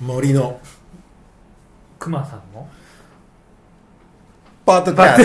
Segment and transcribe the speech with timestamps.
[0.00, 0.60] 森の。
[1.98, 2.68] クマさんの
[4.66, 5.16] ポッドキャ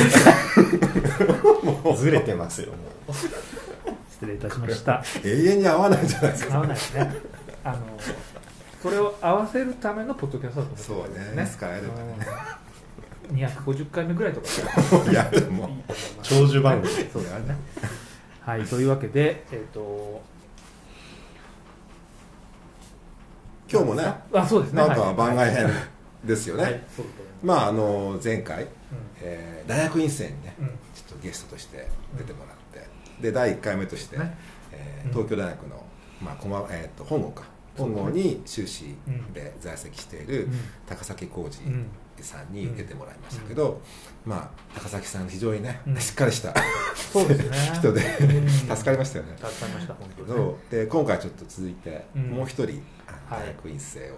[1.94, 2.76] スずれてますよも
[3.10, 3.14] う。
[4.10, 5.04] 失礼いたしました。
[5.22, 6.56] ト永遠に合わないじゃないですか。
[6.56, 7.14] 合わないですね。
[7.66, 7.78] あの
[8.82, 11.36] これを合わせるためのポッドキャストだとそう思ってます。
[11.36, 11.50] ね。
[11.52, 11.94] 使えるか
[13.30, 13.38] うん。
[13.38, 14.48] 250回目ぐらいとか。
[15.12, 15.70] いやでも。
[16.24, 16.94] 長寿番組。
[17.12, 17.56] そうですね。
[18.42, 20.22] はいというわけでえっ、と
[23.72, 24.04] 今日もね
[24.34, 24.82] あそうですね。
[24.86, 25.16] なんかはい。
[25.16, 25.70] 番外編
[26.26, 26.84] ですよね、はい。
[26.95, 28.70] そうだと思いまああの前回、うん。
[29.22, 30.68] えー大学院生にねうん。
[30.68, 31.88] ちょっとゲストとして
[32.18, 32.88] 出てもらって、
[33.22, 34.36] で第1回目として、ね。
[34.73, 35.12] えーうん。
[35.12, 35.84] 東京大学の、
[36.22, 37.44] まあこまえー、と本郷か。
[37.78, 38.95] 本郷に修士
[39.34, 40.53] で在籍しているうん。
[40.86, 41.86] 高崎浩二うん
[42.20, 42.53] さん。
[42.53, 43.81] に出てもらいましたけど、
[44.26, 45.98] まあ高崎さん非常にね、うん。
[45.98, 46.53] しっかりした
[47.14, 47.58] そうですね。
[47.80, 48.50] 人でうん。
[48.50, 50.56] 助かりましたよね、助かりました本当にね。
[50.70, 52.23] で今回ちょっと続いて、うん。
[52.31, 52.84] もう一人
[53.31, 54.13] あのはい大学院生を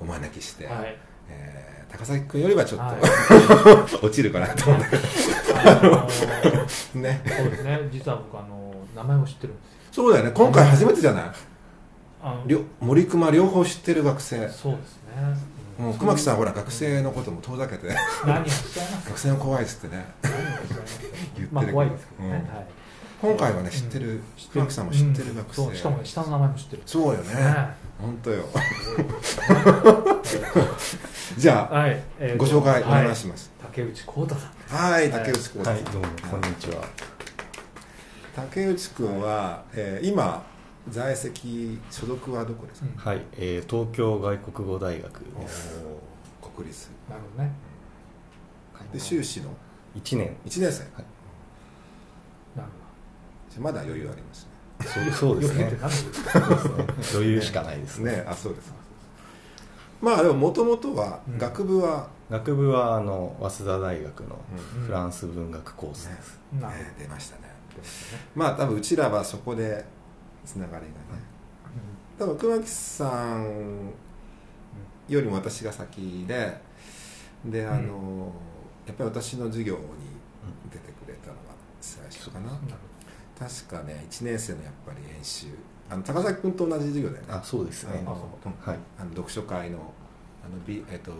[0.00, 0.96] お招きして、はい。
[1.28, 4.96] えー高崎君よりはちょっと、は 落ちるかなと思って
[5.54, 7.22] あのー ね。
[7.24, 7.80] そうですね。
[7.92, 10.04] 実は僕あの名前を知ってるんですよ。
[10.04, 10.32] そうだよね。
[10.32, 11.24] 今回初めてじゃない、
[12.80, 14.48] 森熊両方知ってる学生。
[14.48, 15.38] そうですね。
[15.78, 17.88] もう熊木さんほら学うん生のことも遠ざけて。
[19.06, 20.04] 学生の怖いっつってね。
[20.22, 20.46] 言ってる
[21.36, 21.48] けど。
[21.52, 22.56] まあ怖いですけどね、うん。
[22.56, 22.66] はい。
[23.22, 24.22] 今回はね知ってる。
[24.36, 25.76] 知ってる熊木さんも知ってる学生、うん。
[25.76, 26.82] しかもね下の名前も知ってる。
[26.84, 27.34] そうよね。
[27.34, 28.44] ね本当よ。
[31.38, 33.50] じゃあはい、えーご紹介おはい願いします。
[33.62, 36.84] 竹内幸太さんはい竹内君、はいどうもこんにちは。
[38.34, 40.44] 竹内君は、えー今
[40.88, 42.96] 在籍所属はどこですか、うん。
[42.96, 45.80] はい、えー東京外国語大学です。
[46.54, 46.88] 国立。
[47.08, 47.52] なるほどね。
[48.92, 49.50] で修士の
[49.96, 50.36] ？1年。
[50.46, 50.84] 1年生。
[50.84, 52.70] なる
[53.50, 54.50] じゃあまだ余裕ありますね
[54.84, 55.72] そうそうですね。
[57.14, 58.12] 余裕しかないですね。
[58.12, 58.24] ね。
[58.26, 58.72] あそうです。
[60.00, 61.20] まあでももともとは？
[61.28, 61.38] うん。
[61.38, 64.38] 学部は、学部はあの早稲田大学の
[64.74, 64.80] うん。
[64.80, 67.42] うんフランス文学コースです、なるほね出ましたね。
[68.34, 69.84] まあ多分うちらはそこで
[70.44, 71.22] つながりがね。
[72.18, 73.90] 多分熊木さん
[75.08, 76.56] よりも私が先で
[77.44, 78.32] であの、
[78.86, 79.82] やっぱり私の授業に
[80.70, 81.40] 出てくれたのが
[81.80, 82.80] 最初かな、うんなる
[83.38, 85.46] 確かね1年生のやっぱり演習
[85.88, 87.28] あの高崎君と同じ授業だよね。
[87.30, 88.02] あそうですね。
[88.04, 88.14] あの
[88.60, 88.78] はい。
[88.98, 89.78] あの読書会の
[90.44, 91.14] あの、B えっとん。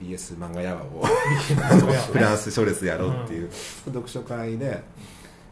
[0.00, 1.04] BS 漫画やわを
[2.12, 3.50] フランス書列やろうっていう、
[3.84, 4.80] 読書会で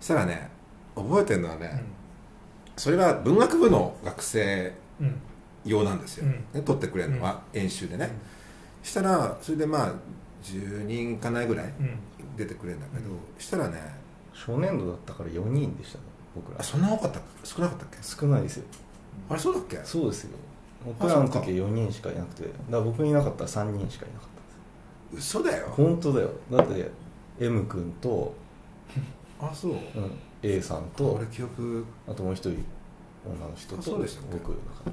[0.01, 0.49] したらね
[0.95, 1.83] 覚えてるのはね、
[2.77, 5.15] それが文学部の学生うんうん
[5.65, 6.33] 用なんですよ、うん。
[6.53, 8.09] ね、取ってくれるのは演習でね、
[8.85, 9.93] したらそれでまあ
[10.45, 11.99] 10人いかないぐらいうん。
[12.37, 13.19] 出てくれるんだけど、うん。
[13.37, 13.81] したらね
[14.33, 16.05] 初年度だったから4人でしたね
[16.37, 16.61] 僕ら。
[16.61, 17.97] あそんな多かった少なかったっけ？
[18.03, 18.65] 少ないですよ。
[19.29, 19.81] あれそうだっけ？
[19.83, 20.37] そうですよ。
[20.85, 22.43] 僕らの時は4人しかいなくて。
[22.43, 24.29] だから僕いなかったら3人しかいなかっ
[25.11, 25.15] た。
[25.15, 25.67] んです嘘だよ。
[25.71, 26.31] 本当だよ。
[26.51, 26.91] だって
[27.41, 28.35] M 君と、
[29.41, 29.73] あそう。
[29.73, 29.81] うん、
[30.43, 31.85] A さんと俺記憶。
[32.07, 32.65] あともう一人
[33.27, 34.39] 女の人あとそうでしたっけ？
[34.39, 34.91] 僕だか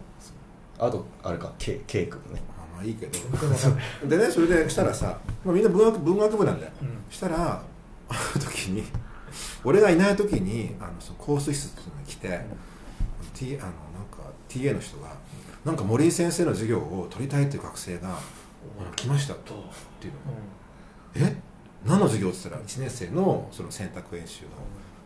[0.80, 2.42] らあとあれか K, K 君ね。
[2.58, 3.20] あまあいいけど。
[4.08, 6.72] でねそれでしたらさ、まあ、みんな文学文学部なんだよ。
[6.82, 6.98] うん。
[7.12, 7.62] したら
[8.10, 8.84] ある時に
[9.64, 12.28] 俺がいない時にあのそのコース室に来て、
[13.34, 13.72] T、あのなん
[14.12, 15.16] か TA の人が
[15.66, 18.18] 「なんか森井先生の授業を取りたいっていう学生が
[18.96, 19.58] 来ました」とっ
[20.00, 21.30] ていうの。
[21.30, 21.36] え？
[21.86, 24.52] 何の授業って言ったら1年生のその選択演習の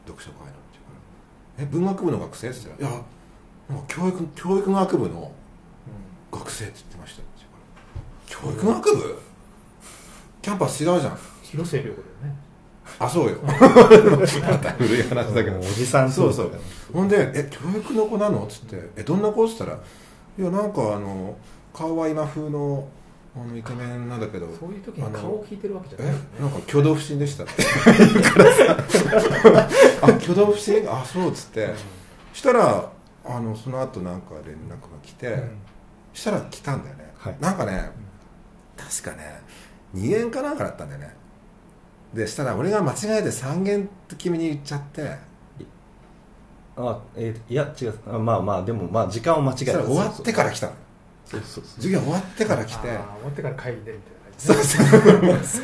[0.06, 0.92] 読書会のっていうか
[1.58, 3.02] ら「え文学部の学生?」って言ったら「いや
[3.70, 5.32] なんか教育教育学部の
[6.32, 7.32] 学生って言ってました」って
[8.32, 8.62] 言うから。
[8.62, 9.20] 教育学部？
[10.42, 11.20] キャンパス違うじゃん。
[11.42, 12.47] 広末涼子だよね
[13.00, 13.38] あそうよ。
[13.44, 15.60] また古い話だけど。
[15.60, 16.52] おじさんそうそう。
[16.92, 19.74] ほんで「え教育の子なの?」っつって「えどんな子?」っつったら
[20.40, 21.36] 「いやなんかあの
[21.74, 22.88] 顔は今風の
[23.36, 24.48] あのイケメンなんだけど。
[24.60, 26.16] そういう時にあの顔を聞いてるわけじゃない。
[26.40, 27.64] えなんか挙動不審でした」って
[28.00, 28.78] 言うからさ
[30.02, 30.84] 「あ挙動不審？
[30.90, 31.74] あそう」っつって。
[32.34, 32.90] したら
[33.26, 35.58] あのその後なんか連絡が来て、うん。
[36.14, 37.36] したら来たんだよね、はい。
[37.40, 37.92] なんかね
[38.76, 39.42] 確かね
[39.96, 41.17] 2限かなんかだったんだよね
[42.14, 45.16] でしたら俺が間違えて3限って君に言っちゃって。
[46.80, 48.00] あえーいや違う。
[48.08, 49.84] あまあまあでもまあ時間を間違えた。
[49.84, 50.74] 終わってから来たの。
[51.26, 52.88] そうそうそう授業終わってから来て。
[52.88, 54.84] 終わってから会議でみたそいうなそ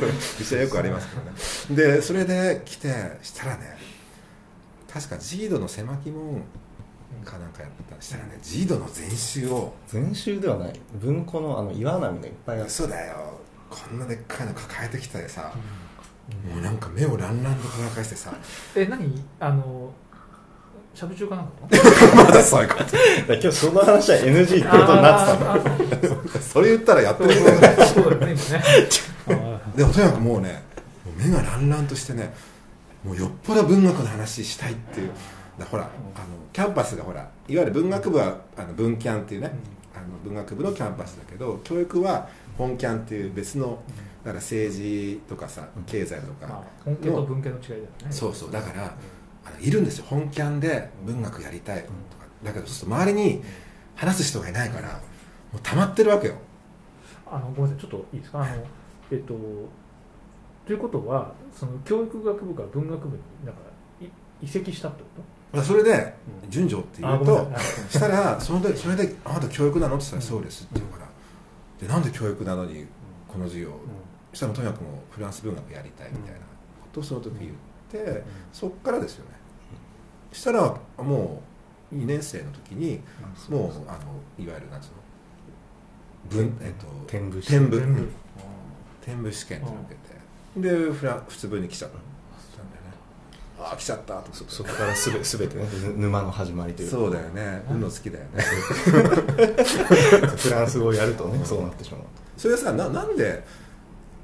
[0.00, 0.08] そう。
[0.10, 0.44] う。
[0.44, 1.92] ちはよくありますけどね。
[1.94, 2.92] でそれで来て
[3.22, 3.76] したらね
[4.92, 6.42] 確かジードの狭き門
[7.24, 8.02] かなんかやった。
[8.02, 9.72] したらねジードの全集を。
[9.86, 10.80] 全集ではない。
[11.00, 13.40] 文庫のあの岩波がいっぱいあって嘘だよ。
[13.70, 15.52] こんなでっかいの抱えてきてさ、
[16.52, 18.32] もうなんか目をランランと輝かしてさ。
[18.74, 19.24] え何？
[19.40, 19.92] あの
[20.94, 23.34] しゃぶ中かなんかの まだそういうこと。
[23.34, 26.40] 今日その話は NG ってことになってたの。
[26.40, 28.64] それ言ったらやってるそうそうね今ね。
[29.76, 30.62] でもとにかくもうね
[31.16, 32.32] 目がランランとしてね
[33.02, 35.10] もうよっぽど文学の話したいっていう。
[35.58, 35.90] だほらあの
[36.52, 39.52] キャンパスがほらいわゆる文学部はあの文キャンっていうね、
[39.94, 43.80] あの文学部のキャンパスだけど教育は本キャンっていう別の
[44.24, 47.88] だから政治とかさ経済とか、まあ本家と文系の違いだよね。
[48.10, 48.50] そうそう。
[48.50, 48.96] だから
[49.44, 50.06] あのいるんですよ。
[50.08, 51.94] 本キャンで文学やりたいとか。
[52.42, 53.42] だけどそうすると周りに
[53.94, 54.98] 話す人がいないからも
[55.56, 56.34] う溜まってるわけよ。
[57.30, 57.80] あのごめんなさい。
[57.80, 58.42] ちょっといいですか？
[58.42, 58.64] あの
[59.10, 59.34] えっと
[60.66, 63.60] ということはその教育学部から文学部になんか
[64.00, 64.06] い
[64.42, 65.22] 移籍したってこ
[65.52, 66.14] まあそれで
[66.48, 71.04] 「順序」ってと言うとあごめんしたらそれでそれで「あなた教育なの?」って言ったら「そうです」って言うから。
[71.80, 72.86] でなんで教育なのに
[73.28, 73.70] この授業
[74.34, 76.44] そしたらとにかくもうフランス文学やりたいみたいなこ
[76.92, 77.52] とをその時言っ
[78.04, 79.30] てそっからですよね。
[80.32, 81.40] したらも
[81.92, 83.00] う2年生の時に
[83.48, 84.88] もうあのいわゆるなんつう
[86.36, 87.80] の文えっと天部天部。
[89.00, 89.32] 天部。
[89.32, 89.94] 試験って受
[90.56, 92.90] けてでフラ普通部に来ちゃったんだよね。
[93.60, 96.96] ああ来ちゃったとそ そこからすべ全てねぬ沼の始まりというか。
[96.96, 97.62] そうだよね。
[97.70, 98.42] 運の好きだよね。
[100.36, 102.00] フランス語をやるとねそうなってしまう
[102.36, 103.44] それさななんで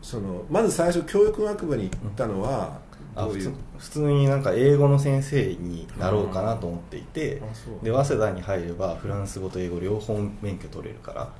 [0.02, 2.78] そのまず最初教育学部に行ったのは
[3.14, 3.54] あ普通どういう？
[3.78, 7.40] 普通になんか英語の先生になろうかなと思っていて
[7.82, 11.32] で早稲田に入ればフランス語と英語両方免許取れるから。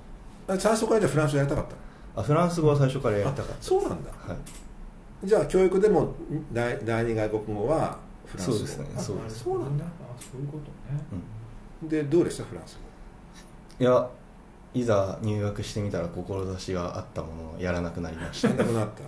[0.49, 1.77] あ最初からじゃあフランス語やりたかったの？
[2.17, 3.63] あフランス語は最初からやりたかった。
[3.63, 4.11] そうなんだ。
[4.11, 5.27] はい。
[5.27, 6.15] じゃあ教育でも
[6.53, 8.57] 第第二外国語はフランス語。
[8.57, 9.85] そうですねあそうですそうなんだ。
[9.85, 12.03] あそういうことね。
[12.03, 12.79] でどうでしたフランス
[13.79, 14.11] いや
[14.73, 19.03] いざ入学してみたら志があったものをやらなくなりまし語たなくなった。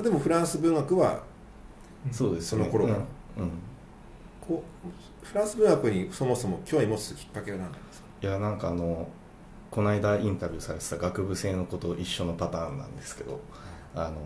[0.00, 1.22] あでもフランス文学は
[2.10, 2.64] そうですね。
[2.64, 2.98] その頃から。
[2.98, 3.42] うん。
[3.42, 3.50] うん。
[4.40, 8.06] こうフランス文学にそもそも興味持つきっかけは何なんですか？
[8.22, 9.06] いやなんかあの
[9.70, 13.40] この間インタビューされてた学部生の子と一緒のパターンなんですけど
[13.94, 14.16] あの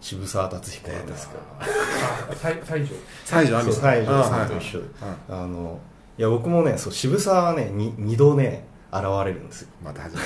[0.00, 1.40] 渋沢達彦なんですけど。
[1.58, 1.64] あ
[2.32, 2.94] 西西条
[3.24, 4.84] 西条さんそう西条さんと一緒で。
[5.00, 5.42] はい。
[5.42, 5.80] あの
[6.16, 8.64] いや僕もねそう渋沢はねに二度ね
[9.00, 9.68] 現れるんですよ。
[9.82, 10.24] また始まっ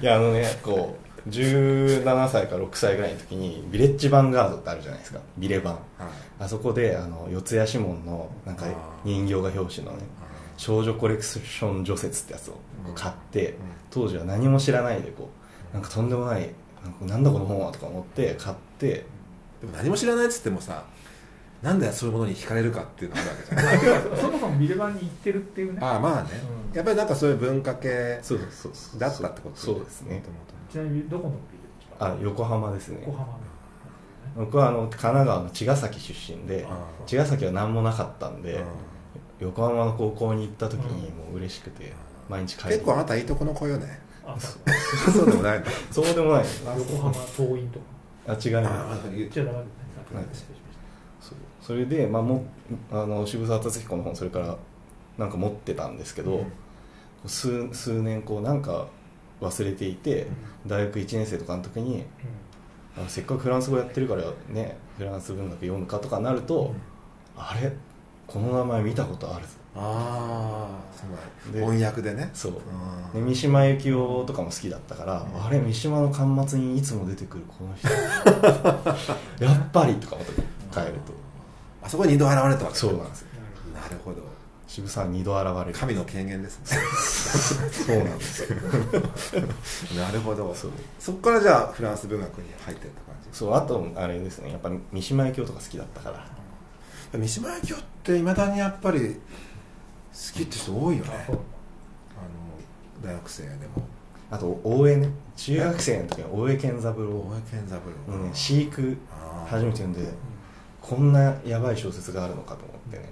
[0.00, 5.20] いやあのねこう17歳か6歳ぐらいの時にビレッジヴァンガードってあるじゃないですか。
[5.38, 5.78] ビレバン。
[5.98, 6.12] た、はい。
[6.40, 8.66] あそこであの四谷指紋のなんか
[9.04, 10.04] 人形が表紙のね
[10.56, 12.58] 少女コレクション除雪ってやつを
[12.94, 13.54] 買って、
[13.90, 15.28] 当時は何も知らないでこ
[15.72, 16.50] うなんかとんでもない
[16.82, 19.04] なんかなんだこの本はとか思って買って
[19.60, 20.84] でも何も知らないっつってもさ
[21.62, 24.20] なんでそういうものに惹かれるかっていうのがあるわけじゃない。
[24.20, 25.78] そもそもビレバンに行ってるっていうね。
[25.82, 26.30] ああまあね、
[26.70, 26.76] うん。
[26.76, 30.22] やっぱりなんかそういう文化系そうそうそうだったってことそうですね。
[30.70, 32.98] ちなみにどこのビレバンあ横浜ですね。
[33.00, 33.38] 横浜の。
[34.36, 36.66] 僕はあの神奈川の茅ヶ崎出身で
[37.06, 38.64] 茅ヶ崎は何もなかったんでうん
[39.40, 41.92] 横浜の高校に行った時にもう嬉しくて
[42.28, 44.00] 毎日帰る結構あなたいいとこの子よね。
[44.26, 45.12] あ そう。
[45.12, 46.44] そうでもないそうでもない。
[46.76, 47.84] 横浜桐蔭とか
[48.28, 48.96] あ違いま
[50.34, 50.46] す
[51.66, 52.44] それで、まあ、も
[52.92, 54.56] あの渋沢達彦の本それから
[55.18, 56.44] なんか持ってたんですけど、
[57.26, 58.86] 数数年こうなんか
[59.40, 60.28] 忘れていて、
[60.64, 62.04] 大学1年生とかの時に
[62.94, 66.72] たあせっかくフランス語やってるからねフランス文学読むかとかなると、
[67.36, 67.72] あれ？
[68.28, 69.54] この名前見たことあるぞ。
[69.74, 72.30] ああ翻訳でね。
[72.32, 72.52] そう。
[73.14, 73.20] うん。
[73.20, 75.44] で三島由紀夫とかも好きだったから、うん。
[75.44, 77.88] あれ三島の巻末にいつも出てくるこの人。
[79.44, 80.32] やっぱりとか思って
[80.72, 81.25] 帰ると
[81.86, 83.20] あそこに二度現れたわけそうなんです。
[83.22, 83.28] よ
[83.72, 84.22] なるほど。
[84.66, 85.78] 渋沢二度現れる。
[85.78, 86.66] 神の権限ですね。
[87.86, 88.42] そうなんです。
[88.42, 88.56] よ
[89.96, 90.52] なるほど。
[90.98, 93.28] そこからじゃあフランス文学に入ってった感じ？
[93.38, 94.50] そうあとあれですね。
[94.50, 96.26] やっぱり三島由紀夫とか好きだったから。
[97.18, 99.18] 三島由紀夫っていまだにやっぱり好
[100.34, 101.10] きって人多いよね。
[101.28, 101.38] あの
[103.08, 103.86] 大学生でも。
[104.28, 105.08] あと大江ね。
[105.36, 107.10] 中学生の時は大江健三郎。
[107.20, 108.12] 大江健三郎。
[108.18, 108.96] のね飼育
[109.46, 110.00] 初めて読んで
[110.88, 113.08] こんなやばい小説があるのかと思ってね。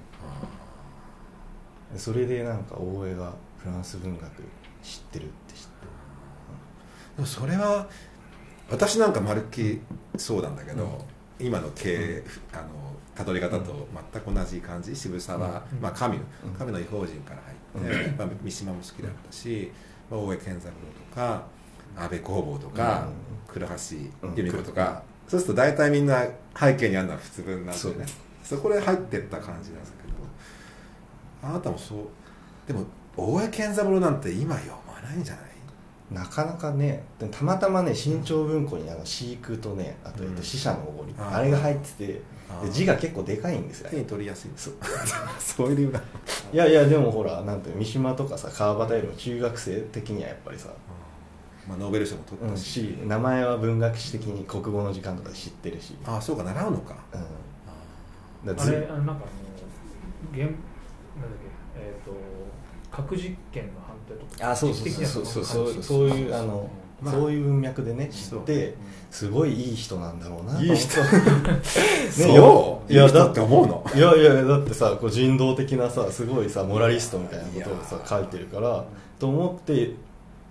[1.92, 4.22] でそれでなんか大江がフランス文学
[4.82, 5.66] 知ってるって知って
[7.16, 7.88] でもそれは
[8.70, 9.80] 私なんかまるっきり
[10.16, 11.04] そうなんだけど、
[11.38, 12.68] 今の経営、あの
[13.14, 14.96] たどり方と全く同じ感じ。
[14.96, 15.80] 渋沢、うん。
[15.80, 16.22] まあ、神うん。
[16.58, 17.42] 神の異邦人から
[17.82, 19.70] 入って、まあ、三島も好きだったし、
[20.10, 20.70] まあ、大江健三郎
[21.10, 21.44] とか
[21.96, 23.06] 安倍公房とか、
[23.48, 23.74] 倉橋
[24.34, 26.22] 由美子とか、そうすると大体みんな
[26.58, 28.06] 背景にあるのは普通文なんでね。
[28.42, 29.98] そこで入ってった感じなんですけ
[31.46, 31.48] ど。
[31.48, 31.98] あなたもそう。
[32.66, 32.84] でも
[33.16, 35.44] 大江健三郎なんて今読まないんじゃない？
[36.10, 40.36] なかなかねでたまたまね新潮文庫にあの飼育とねあとえっうん。
[40.36, 41.36] と死者のおごり、あー。
[41.36, 42.20] あれが入ってて
[42.70, 43.90] 字が結構でかいんですよ。
[43.90, 44.74] 手に取りやすいそう。
[45.40, 46.00] そういう理由だ
[46.52, 50.68] いやいやでもほらなんて三島とかさ川端よりも中学生的にはやっぱりさ、
[51.68, 56.96] まあノーベル賞も取うん、ったし、し名前は文学史的に国語の時間とかで知ってるし、ああそうか習うのか。
[58.42, 59.18] うん、だかあれあのなんかあの
[60.32, 62.12] 現なんだっけえっ、と
[62.90, 65.24] 核実験の判定とかあそうそうそう。
[65.24, 66.08] そうそうそう。
[66.10, 66.68] いうあの、
[67.00, 68.74] まあそういう文脈でね知って
[69.10, 71.00] すごいいい人なんだろうないい人。
[71.00, 71.06] ね
[72.10, 73.84] そういやだって思うの？
[73.94, 78.84] いやいやだってさこう人道的なさすごいさモラリストみたいなことをさ書いてるから
[79.18, 79.92] と思って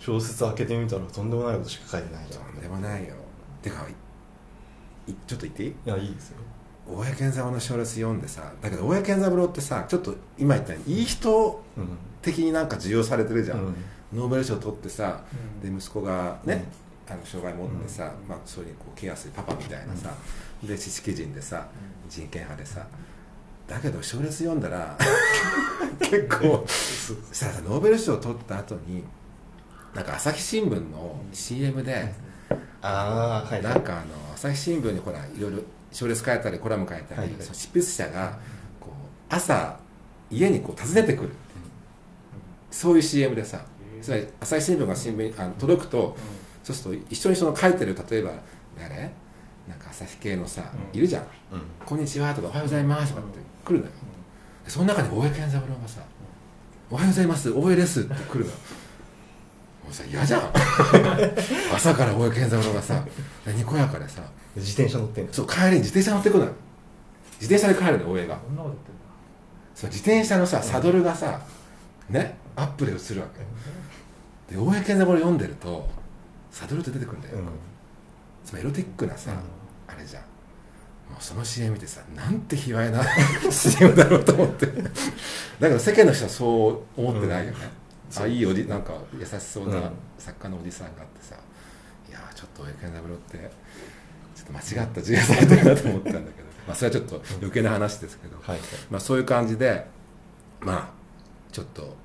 [0.03, 3.13] 小説開けてみたらとんでもないことしか書いてないじゃんとんでもないよ。
[3.61, 3.85] てか
[5.07, 5.69] いいちょっと言っていい？
[5.69, 6.37] いやいいですよ。
[6.85, 11.87] 大江健三郎の小説読んでさだけど大江健三郎ってさちょっと今言ったようにいい人うん
[12.21, 13.75] 的になんか受容されてるじゃん、うん。
[14.13, 15.23] ノーベル賞取ってさ
[15.63, 15.71] うん。
[15.71, 16.65] で息子がね、
[17.09, 20.13] あの障害持ってさ、まあ、それにこうケアするパパみたいなさ、
[20.63, 21.67] で知識人でさ
[22.09, 22.85] 人権派でさ
[23.67, 24.97] だけど小説読んだら
[25.99, 29.03] 結構そしたらさノーベル賞取った後に
[29.93, 32.11] なんか朝日新聞の CM で、
[32.81, 35.59] ああはいなんかあの朝日新聞にほらいろいろ
[35.91, 38.39] 小説書いたりコラム書いたり、はい執筆者が
[38.79, 39.77] こう朝
[40.31, 41.29] 家にこう訪ねてくる
[42.71, 43.61] そういう CM でさ
[44.01, 46.17] つまり朝日新聞が新聞あの届くと
[46.63, 48.31] そうすると一緒にその書いてる例えば
[48.77, 49.11] 誰？
[49.67, 50.97] なんか朝日系のさ、うん。
[50.97, 51.23] いるじゃん。
[51.23, 53.91] うん「こんにちは」とか「おはようございます」とかって来るのよ。
[54.65, 56.01] でその中に大江健三郎がさ
[56.89, 58.51] 「おはようございます大江です」って来るの
[59.91, 60.51] さ嫌じゃん。
[61.73, 63.03] 朝から大江健三郎がさ
[63.47, 64.21] にこやかでさ。
[64.55, 65.33] 自転車乗ってんの？
[65.33, 66.51] そう帰りに自転車乗ってくのよ
[67.41, 68.39] 自転車で帰るのよ大江が。
[68.45, 69.01] そんなこと言ってんだ。
[69.73, 71.41] そう自転車のさサドルがさ
[72.09, 73.27] ねアップで映るわ
[74.47, 74.53] け。
[74.55, 75.89] で大江健三郎読んでると
[76.51, 77.43] サドルって出てくるんだよ、うん。
[78.45, 79.37] つまりエロティックなさ、うん。
[79.95, 80.23] あれじゃん。
[81.11, 83.03] もうその CM 見てさなんて卑猥な
[83.51, 84.67] CM だろうと思って。
[84.67, 84.73] だ
[85.61, 87.82] けど世間の人はそう思ってないよね、うん
[88.21, 89.91] あいいおじなんか優しそうなうん。
[90.17, 91.35] 作家のおじさんがあってさ、
[92.07, 93.37] いやーちょっと大江健三郎って
[94.35, 96.47] ちょっと間違った授業されてるなと思ったんだけど。
[96.67, 98.59] まあそれはちょっと余計な話ですけど、はい。
[98.89, 99.85] まあ、そういう感じで
[100.61, 100.89] まあ
[101.51, 101.95] ちょっと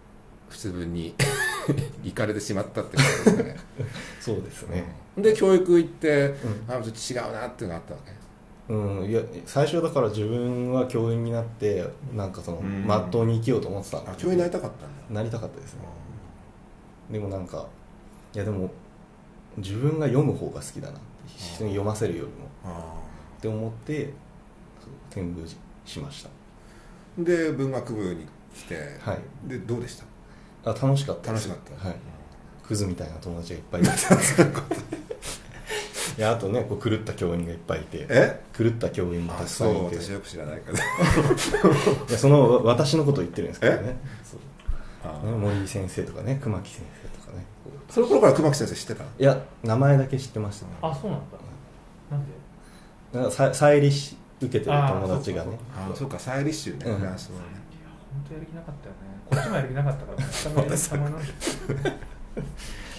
[0.49, 1.15] 普通分に
[2.03, 3.57] 行かれてしまったってことですかね。
[4.21, 4.85] そうですね。
[5.17, 6.37] で教育行って、う
[6.69, 8.13] あちょっと違うなっていうのがあったわけ？
[8.73, 9.11] うん。
[9.11, 11.85] いや最初だから自分は教員になって
[12.15, 12.85] なんかそのうん。
[12.87, 15.21] まっとうに生きようと思ってた教員になりたかったんだ。
[15.21, 15.81] なりたかったですね
[17.11, 17.67] でもなんか
[18.35, 18.71] いやでも
[19.57, 22.49] 自分が読む方が好きだな人に読ませるよりも。
[22.65, 22.95] あ
[23.39, 24.13] って思って
[25.11, 25.47] 転部
[25.87, 29.19] しましーで文学部に来て、はい。
[29.49, 29.97] でどうでし
[30.65, 30.73] た？
[30.75, 31.89] たあ楽しかった楽しかった。
[31.89, 31.97] はい。
[32.63, 33.91] クズみたいな友達がいっぱいいて。
[36.19, 38.07] いやあとねこう狂った教員がいっぱいいて。
[38.11, 38.41] え？
[38.57, 39.97] 狂った教員もたくさんいて。
[39.97, 40.77] う私よく知らないけど。
[42.09, 43.97] いやその私のことを言ってるんですけどね
[45.41, 46.98] 森井先生とかね熊木先生
[47.89, 50.73] その頃から熊木先生知ってたいや名前だけ知ってましたね。
[50.83, 51.39] あそうなんだ。
[52.11, 52.33] なんで？
[53.19, 55.59] なんかさ再利し受けてる友達がね。
[55.75, 56.99] あそうか再立習ねうん。
[56.99, 57.45] フランス語ね。
[57.45, 57.47] い
[57.83, 58.99] や本当やる気なかったよね。
[59.31, 60.19] こっちもやる気なかったから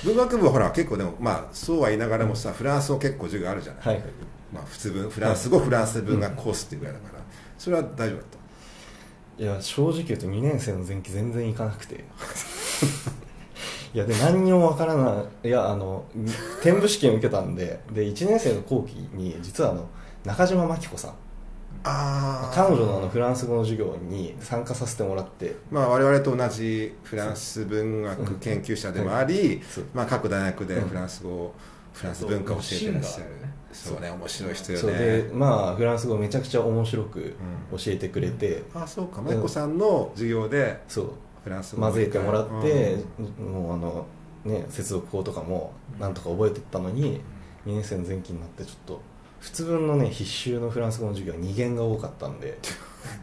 [0.03, 4.03] 文学部はほら結構でもまあそうは言いながらもさフランス語結構授業あるじゃない、はい。
[4.53, 7.24] まあ、普通文フランス語、フランス文学コースっていうぐらいだから。
[7.58, 8.25] それは大丈夫だっ
[9.38, 9.43] た？
[9.43, 12.03] いや正直言うと2年生の前期全然行かなくて
[13.93, 15.48] いやで何にもわからない。
[15.48, 16.05] いやあの
[16.60, 19.88] 転部試験受けたんでで1年生の後期に実はあの
[20.25, 21.13] 中島真紀子さん。
[21.84, 25.55] あ彼女のあのフランス語の授業に参加させてもらって。
[25.72, 29.62] まあ、我々と同じフランス文学研究者でもあり、
[29.93, 30.89] まあ、各大学でうん。
[30.89, 31.53] フランス語、
[31.93, 33.25] フランス文化を教えてらっしゃる、
[33.72, 34.91] そうね面白い人よそう。
[34.91, 37.36] でねまあフランス語めちゃくちゃ面白く
[37.72, 39.22] 教えてくれて、あそうか。
[39.22, 41.12] 舞子さんの授業でそう
[41.43, 42.98] フランス語混ぜてもらって
[43.39, 44.05] うん、もうあの
[44.46, 47.22] ね接続法とかもなんとか覚えてったのに、
[47.65, 49.01] 2年生の前期になってちょっと
[49.39, 52.58] 普通分のね必修のフランス語の授業は2限が多かったんで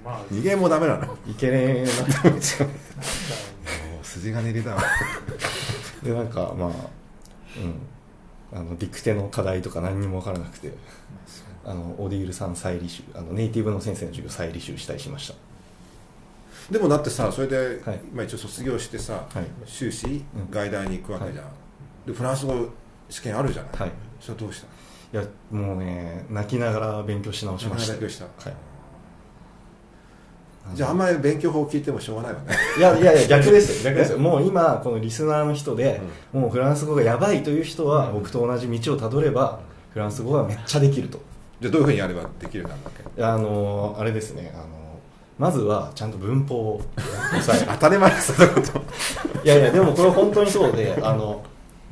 [0.04, 0.98] まあ 逃げもダメな。
[0.98, 1.90] のもいけねえな
[2.22, 2.68] と思っちゃう。
[2.68, 4.82] う筋金入りだわ。
[6.02, 6.68] でなんかまあ
[7.58, 7.74] うん。
[8.52, 10.72] あのディクテの課題とか何にも分からなくて
[11.64, 15.34] あのオディールさん再履修あのネイティブの先生の授業再履修したりしまし
[16.70, 18.00] でもだってさそれで、はい。
[18.12, 19.44] まあ、一応卒業してさ、はい。
[19.64, 20.50] 修士うん。
[20.50, 21.44] 外大に行くわけじゃん、
[22.06, 22.68] でフランス語
[23.08, 23.92] 試験あるじゃない、はい。
[24.20, 24.62] それはどうし
[25.12, 25.18] た？
[25.20, 27.92] いやもうね泣きながら勉強し直しました。
[27.92, 28.54] 勉強した、はい。
[30.74, 32.56] じゃああんまり勉強法を聞いてもしょうがないわね。
[32.76, 33.90] いやいやいや 逆ですよ。
[33.92, 34.18] 逆ですよ。
[34.18, 36.00] もう今このリスナーの人で、
[36.32, 39.60] もうフランス語がやばいという人は僕と同じ道をたどれば
[39.92, 41.20] フランス語がめっちゃできると。
[41.60, 43.22] じゃあどういうふうにやればできるようになるわけ？
[43.22, 44.64] あのあれですねあの
[45.38, 46.82] まずはちゃんと文法を。
[47.68, 48.80] 当たり前ですこと
[49.44, 51.42] いやいやでもこれ本当にそうで あの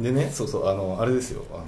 [0.00, 1.64] でねそうそうあのあれですよあの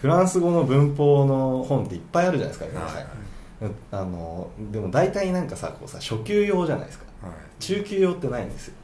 [0.00, 7.04] フランス語の文法の本っていっぱいあるじゃないですか世の中にあのでも大体なんかさこうさ初級用じゃないですか。
[7.22, 7.62] はい。
[7.62, 8.74] 中級用ってないんですよ。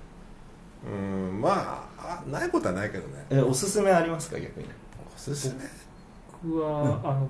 [0.86, 3.24] うんまああないことはないけどね。
[3.30, 4.66] えおすすめありますか逆に。
[5.14, 5.54] おすすめ？
[6.44, 7.28] 僕は、あの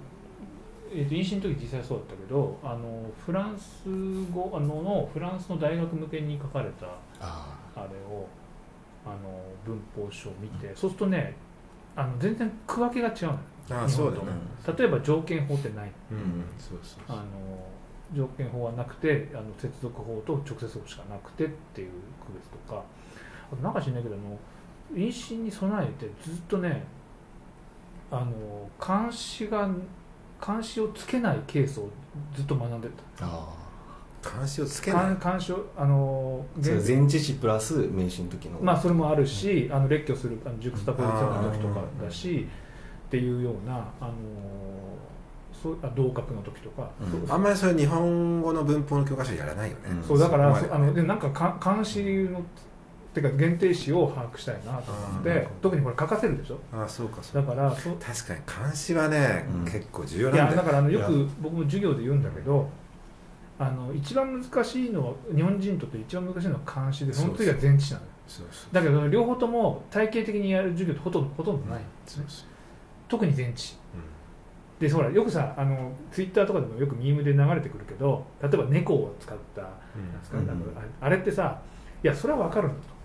[0.92, 3.88] えー、と飲酒の時実際そうだったけどあのフランス
[4.32, 6.86] 語あののフランスの大学向けに書かれた
[7.20, 7.80] ああ。
[7.80, 8.26] れを
[9.04, 11.34] あの文法書を見てそうするとね
[11.94, 13.38] あの全然区分けが違うのよ。
[13.70, 14.26] あそうだね。
[14.78, 15.90] 例えば条件法ってない。
[16.10, 17.24] うんそうそうあの
[18.14, 21.90] 条件法はなくてあの接続法と直接法しかなくてっていう
[22.24, 22.82] 区別とか。
[23.52, 24.38] あとなんか知んないけどあの
[24.92, 26.84] 妊娠に備えてずっとね
[28.10, 29.68] あの監視が
[30.46, 31.88] 監視をつけないケースを
[32.34, 33.26] ずっと学んでた。
[33.26, 33.66] あ
[34.22, 35.06] 監視をつけない。
[35.06, 38.58] 監監視をあの前置詞プラス名詞の時の。
[38.60, 42.46] まあそれもあるし、あの列挙するあの熟スタポジションの時とかだし
[43.06, 44.12] っていうようなあの
[45.52, 47.32] そうあ同格の時とか、うん。
[47.32, 52.42] あんまりそれ日本語の文法の教科書やらないよね、うんそうだからあのでなんかか監視の
[53.16, 56.58] てか限定詞を把握したいなと思って、うん特にこれ書かせるでしょ？
[56.72, 59.64] あそうかそうだからそう確かに監視はね、うん。
[59.64, 60.56] 結構重要いなんだよ。
[60.58, 62.68] やだからあのよいく僕も授業で言うんだけど
[63.58, 68.10] あの一番難しいのは日本人にとって一番難しいのは監視でその次は前置詞なのよ。
[68.72, 71.80] だけど両方とも体系的にやる授業ってほとんどほとんどない。
[71.80, 72.46] んですねそうそう。
[73.08, 73.76] 特に前置詞
[74.78, 79.70] うでほらよくさあのツイッターとかでもよくミームで流れてくるけど例えば猫を使ったうん。
[81.00, 81.60] あれってさ
[82.04, 82.95] いやそれは分かるんだと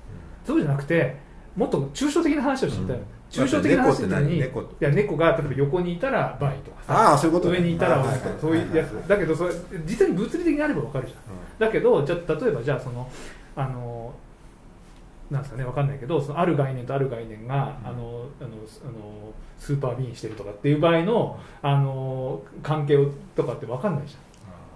[0.46, 1.16] そうじゃなくて
[1.56, 3.06] もっと抽象的な話をしてたよ、うん。
[3.30, 8.06] 抽象的な話をしてたのにい猫ってや猫が例えば横にいたら倍とかさああそういうことね上にいたら
[8.40, 9.54] そういうやつだけどそれ
[9.86, 11.22] 実際に物理的にあれば分かるじゃん。
[11.60, 13.10] だけどじゃあ例えばじゃあその
[13.56, 14.14] あの
[15.30, 17.88] なんですかね分かんないけどそのある概念とある概念が、うん。
[17.88, 24.22] あのあのあのスーパービーンしてるとかっていう場合のあの関係をとかって分かんないじゃん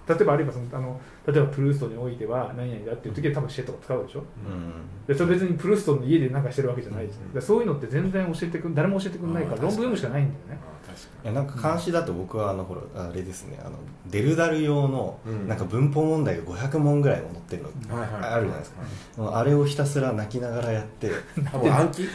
[0.08, 4.20] 例えばあるいはそのあの例えばプルーストにおいては何々だっていう時は多分シェとか使うでしょ。
[4.20, 5.06] うん。
[5.06, 7.32] でそれ別にプルーストの家で何かしてるわけじゃないじゃん、うん。
[7.32, 10.76] でそういうのって全然教えてくん誰も教えてくんないから論文読むしかないんだよね。
[11.24, 13.72] なんか監視だと僕はあのほらあれですねあの
[14.06, 15.48] デルダル用のうん。
[15.48, 18.72] なんか文法問題が500問ぐらいも載ってるの、あるじゃないです
[19.16, 19.38] か。
[19.38, 21.10] あれをひたすら泣きながらやって
[21.52, 22.08] 暗記？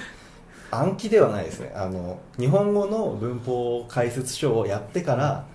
[0.72, 1.72] 暗記ではないですね。
[1.76, 5.46] あの日本語の文法解説書をやってから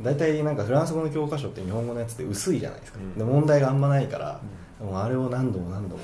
[0.00, 3.14] 大体なんかフランス語の教科書って日本語のやつって薄いじゃないですか、うん。
[3.18, 4.40] で問題があんまないから、
[4.80, 6.02] もうあれを何度も何度も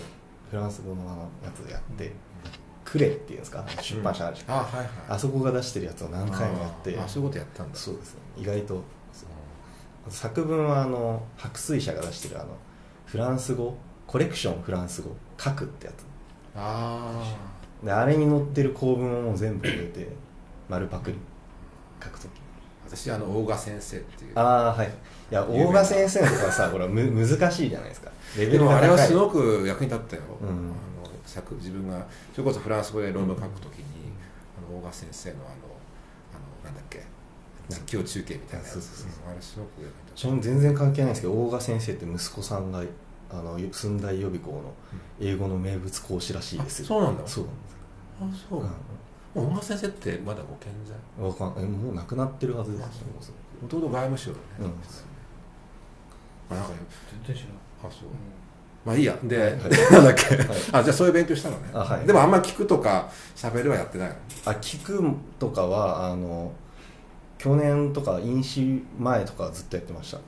[0.51, 2.13] フランス語のやつでやって、
[2.85, 3.65] クレっていうんですか？
[3.81, 4.89] 出版社あるじゃん、あはいはい。
[5.11, 6.99] あそこが出してるやつを何回もやって。
[6.99, 7.77] ああそういうことやったんだ。
[7.77, 8.15] そうです。
[8.15, 8.83] ね意外と
[10.09, 12.57] 作文はあの白水社が出してるあの
[13.07, 16.05] フランス語コレクションフランス語書くってやつ。
[16.57, 17.23] あ
[17.85, 20.09] であれに載ってる構文をもう全部入れて
[20.69, 21.19] 丸パクリ
[22.03, 22.40] 書くとき
[22.91, 24.33] 私あの大賀先生っていう。
[24.35, 24.89] ああはい。
[24.89, 28.11] いや大賀先生とかさこれむ難しいじゃないですか。
[28.37, 28.97] レベでもあルが高い。
[28.97, 30.49] れはすごく役に立ったよ、うん。
[30.49, 30.75] あの
[31.25, 33.85] 作自分がそれこそフランス語で論文書くときに、
[34.59, 37.05] あの大賀先生のあのあのなんだっけ
[37.69, 38.77] 実況中継みたいなやつ。
[39.29, 42.83] あれすごく役に立ちなみに全然関係ないんですけど大賀先生って息子さんが
[43.31, 44.75] あの寸大予備校の
[45.21, 46.87] 英語の名物講師らしいですよ。
[46.87, 47.23] あそうなんだ。
[47.29, 47.77] そうなんですっ
[48.19, 48.71] たあそう、うん
[49.35, 52.85] 大賀先生ってまだご健在わかんえもう亡くなってるはずですよ。
[53.65, 54.67] 弟外務省だね、うん。
[54.67, 54.73] ま
[56.51, 56.73] あ、なんか
[57.27, 58.09] 全然知らない、あそう。
[58.85, 59.17] まあいいや。
[59.23, 59.53] で、 はい。
[59.93, 60.49] なんだっけ、はい。
[60.73, 61.71] あじゃあそういう勉強したのね。
[61.73, 62.07] あはい。
[62.07, 64.15] でもあんま聞くとか喋るはやってないの？
[64.47, 66.51] あ聞くとかはあの
[67.39, 70.19] 去年とか飲酒前とかはずっとやってました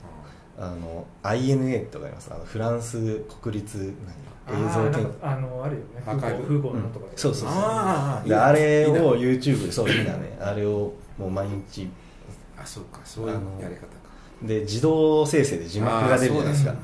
[0.58, 2.30] あの INA とかあります。
[2.32, 4.14] あのフランス国立何？
[4.48, 6.02] 映像研なんかあのあるよね。
[6.04, 6.42] アーカイブ。
[6.42, 7.58] 風貌のとかで、そうそうそう。
[7.58, 11.88] ああであれを YouTube でそういいなねあれをもう毎日
[12.60, 13.86] あそうかそういうやり方か。
[14.42, 16.74] で自動生成で字幕が出るじゃないですか。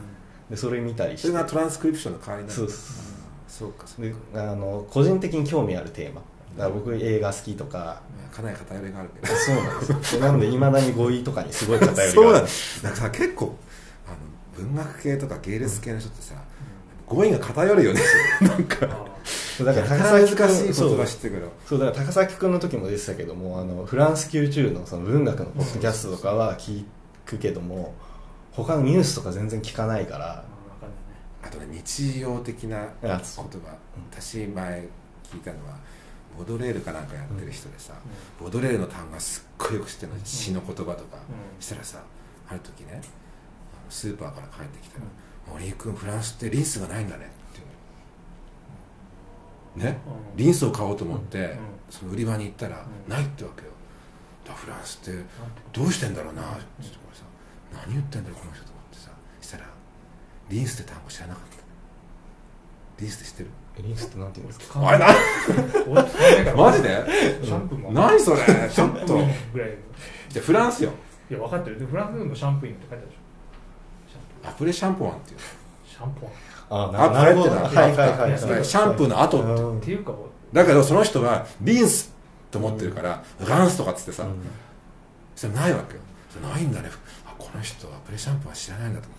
[0.49, 1.29] でそれ見たりして。
[1.29, 2.61] それがトランスクリプションの代わりになる。
[2.61, 3.15] そうです
[3.49, 3.73] そう。
[3.73, 6.23] かそうでかあの個人的に興味あるテーマ。
[6.57, 9.35] だから僕映画好きとかかなり偏りがあるけど。
[9.35, 10.21] そうなんですよ。
[10.23, 12.13] なのでいまだに語彙とかにすごい偏りがある。
[12.13, 12.49] そうなんだ
[12.83, 13.57] なんかさ結構
[14.07, 14.11] あ
[14.63, 16.35] の文学系とか芸術系の人ってさ
[17.07, 18.01] 語彙が偏るよね。
[18.43, 18.87] なんか。
[19.61, 21.49] あだから高難崎君しい言そう葉知ってくる。
[21.67, 26.85] そうだから高崎君の時も出てたけどもあのフランス級中のその文学のポッドキャストとかは聞
[27.27, 27.95] くけども
[28.53, 30.45] 他のニュースとか全然聞かないから。
[31.41, 33.23] あとね日常的なあ言葉
[34.13, 34.89] 私前
[35.33, 35.77] 聞いたのは
[36.37, 37.95] ボドレールかなんかやってる人でさ、
[38.41, 40.19] ボドレールの単語がすっごいよく知ってるの。
[40.25, 41.61] 詩の言葉とか、うん。
[41.61, 42.03] したらさ
[42.49, 43.01] ある時ね
[43.89, 45.05] スーパーから帰ってきたら
[45.51, 47.63] 「森井君フランスってリンスがないんだね」ってい
[49.81, 49.99] うのね？
[50.31, 50.37] うん。
[50.37, 51.59] リンスを買おうと思って、ん。
[51.91, 53.13] その売り場に行ったら、うん。
[53.13, 53.71] ないってわけよ。
[54.47, 55.25] だからフランスって
[55.73, 57.25] どうしてんだろうなって言ってこれさ
[57.87, 59.11] 何言ってんだろうこの人と思ってさ。
[59.41, 59.65] したら
[60.49, 61.57] リンスって単語知らなかった。
[63.01, 63.51] リンスって知ってる？
[63.68, 64.81] えリンスってなんて言うんですか？
[64.81, 65.07] おいな
[66.57, 66.89] マジで？
[67.43, 68.41] シャンプーも何それ？
[68.73, 69.07] ちょっと。
[70.29, 70.91] じゃあフランスよ。
[71.31, 71.79] いや分かってる。
[71.79, 74.49] でフランスでもシャンプーインって書いてあるでしょ。
[74.49, 75.41] アプレシャンポワンっていうー
[75.91, 76.29] シャンプー。
[76.71, 77.51] ああななるほど。
[77.51, 77.83] はいは
[78.27, 78.65] いはい。
[78.65, 79.91] シャンプーの後って。
[79.91, 80.13] いうか
[80.53, 82.15] だけどその人はリンス
[82.51, 84.37] と思ってるから、フランスとかっつってさ、うん。
[85.37, 86.01] それないわけよ。
[86.31, 86.89] それないんだね。
[87.27, 89.17] あこの人はアプレシャンプーは知らないんだと思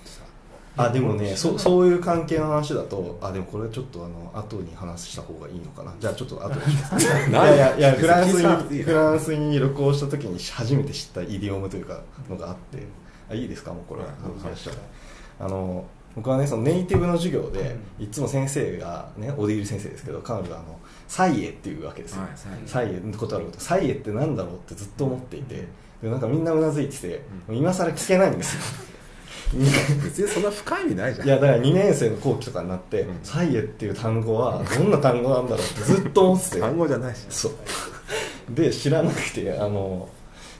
[0.78, 5.94] あでもねそそういう関係の話だとあでもこれちょっとあの後に話した方がいいのかな。
[6.00, 7.82] じゃあちょっと後にしますいやいやい。
[7.82, 12.84] やフランス別にフランスに旅行した時に初めて知ったイディオムというかのがあって。
[13.30, 13.74] あいいですか？
[13.74, 14.02] もうこれ。
[14.02, 14.76] はうん話しちゃう。
[15.42, 22.32] あの僕はねそのネイティブの授業でいつも先生がねオディール先生ですけど彼女があのサイエっていうわけですよ、はい
[22.66, 23.00] サイエ。
[23.00, 25.68] のことあることサイエってなんだろうってずっと思っていて。
[26.02, 28.62] でなんかみんなうなずいてて、今更聞けないんですよ
[30.04, 31.28] 別にそんな深い意味ないじゃん。
[31.28, 33.20] いやだから2年生の後期とかになって、うん。
[33.24, 36.60] サイエっていう単語はどんな単語なんだろうってずっと思ってて。
[36.62, 37.26] 単語じゃないし。
[37.30, 37.54] そう。
[38.50, 40.10] で知らなくてあの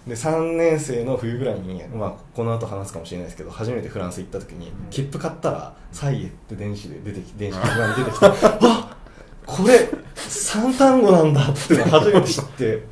[0.08, 8.26] で3年生の冬ぐらいに、まあ、この後話すかもしれないですけど初めてフランス行った時に、切符買ったら「サイエ」って電子で出てき電子的に出てきて
[8.62, 8.98] あ
[9.46, 12.84] これ3単語なんだって初めて知って。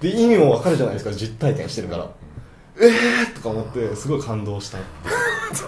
[0.00, 2.10] で意味もわかるじゃないですか実体験してるから
[2.78, 4.86] えーとか思ってすごい感動したって。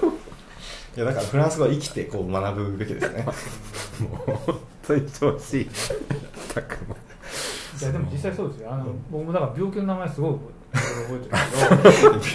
[0.97, 3.25] いやだからフランス語は生きてこう学ぶべきですね。
[4.37, 5.71] 本当に調子いい。
[6.55, 6.97] たくも
[7.81, 8.73] いやでも実際そうですよ。
[8.73, 10.44] あの僕もだから病気の名前すごい覚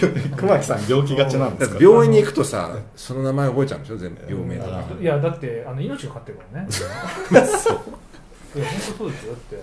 [0.00, 0.14] てる。
[0.14, 1.84] け ど熊木さん病気がちなんでだすか？
[1.84, 3.96] 病院に行くとさその名前覚えちゃうんでしょ？
[3.98, 4.84] 全部病名とか。
[4.96, 6.68] うんいやだってあの命がかかってるからね。
[6.70, 9.32] いや本当そうですよ。
[9.32, 9.58] だって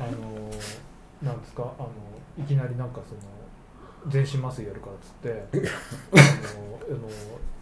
[0.00, 1.64] あのなんですか？
[1.78, 1.88] あの
[2.38, 3.20] いきなりなんかその
[4.08, 5.30] 全身麻酔やるからっつって
[6.12, 6.16] あ
[6.58, 7.08] のあの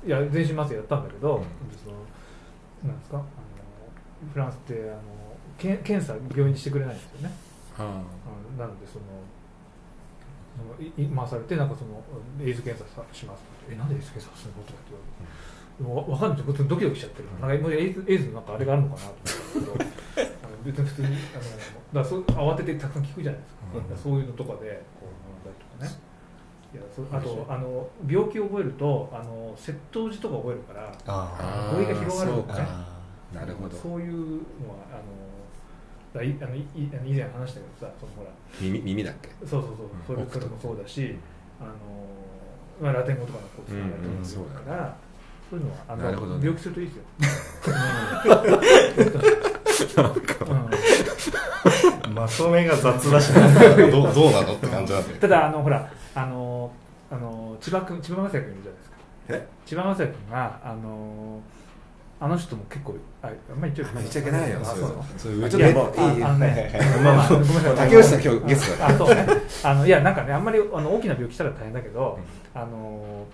[0.06, 1.44] いや全身麻酔やったんだけど、
[1.84, 1.96] その
[2.84, 3.26] なんですかあの
[4.32, 5.00] フランスってあの
[5.58, 7.34] けん検査病院にしてくれないんですよね。
[7.78, 9.04] ああのなのでその
[10.56, 12.02] その回されてなんかその
[12.42, 13.74] エイズ検査さしますって。
[13.74, 15.28] えなんでエイズ検査するのとかって言われて、
[15.78, 16.38] でもわ分かんない。
[16.38, 17.28] ですよドキドキしちゃってる。
[17.40, 19.14] なんかエイズエイズのなんかあれがあるのかなと
[19.60, 20.30] 思ったけど
[20.64, 21.10] 別に普通にあ
[21.96, 23.96] のだそう慌ててたくさん聞くじゃないですか,、うん。
[23.96, 26.09] そういうのとかでこう学んだりとかね
[27.12, 32.52] あとあの病気を覚えるとあの窃盗時とか覚えるからああ語彙が広がるそうか。
[32.54, 32.86] のねあ
[33.34, 33.76] なるほど。
[33.76, 34.18] そういうの
[34.70, 35.02] はあの
[36.14, 38.30] だいあのいいあの以前話したけどさそのほら
[38.60, 39.28] 耳耳だっけ？
[39.46, 41.16] そうそうそう、それうんそれもそうだし、
[41.60, 41.70] あの
[42.80, 44.96] まあ、ラテン語とかのこうつながりうんうんとそうだかから、
[45.50, 46.44] そういうのはあのなるほどね。
[46.44, 47.02] 病気するといいですよ。
[47.66, 47.70] う
[52.10, 52.10] ん。
[52.14, 53.32] まとめが雑だし
[53.90, 55.88] どうどうなのって感じなんでただあのほら
[56.22, 56.70] あの
[57.10, 58.96] あの千葉君千葉雅也君いるじゃないですか。
[59.28, 59.48] え？
[59.66, 61.40] 千葉雅也君があの
[62.22, 64.60] あの人も結構ああんまり言っちゃいけないよ。
[64.62, 64.64] あ
[65.16, 67.76] そういうちょっといいあのねまあまあごめんなさい。
[67.76, 69.26] 竹内さん今日ゲストだあそうね。
[69.64, 72.18] あのいやなんかねあんまりあの大きな病気したら大変だけど、
[72.54, 73.24] あの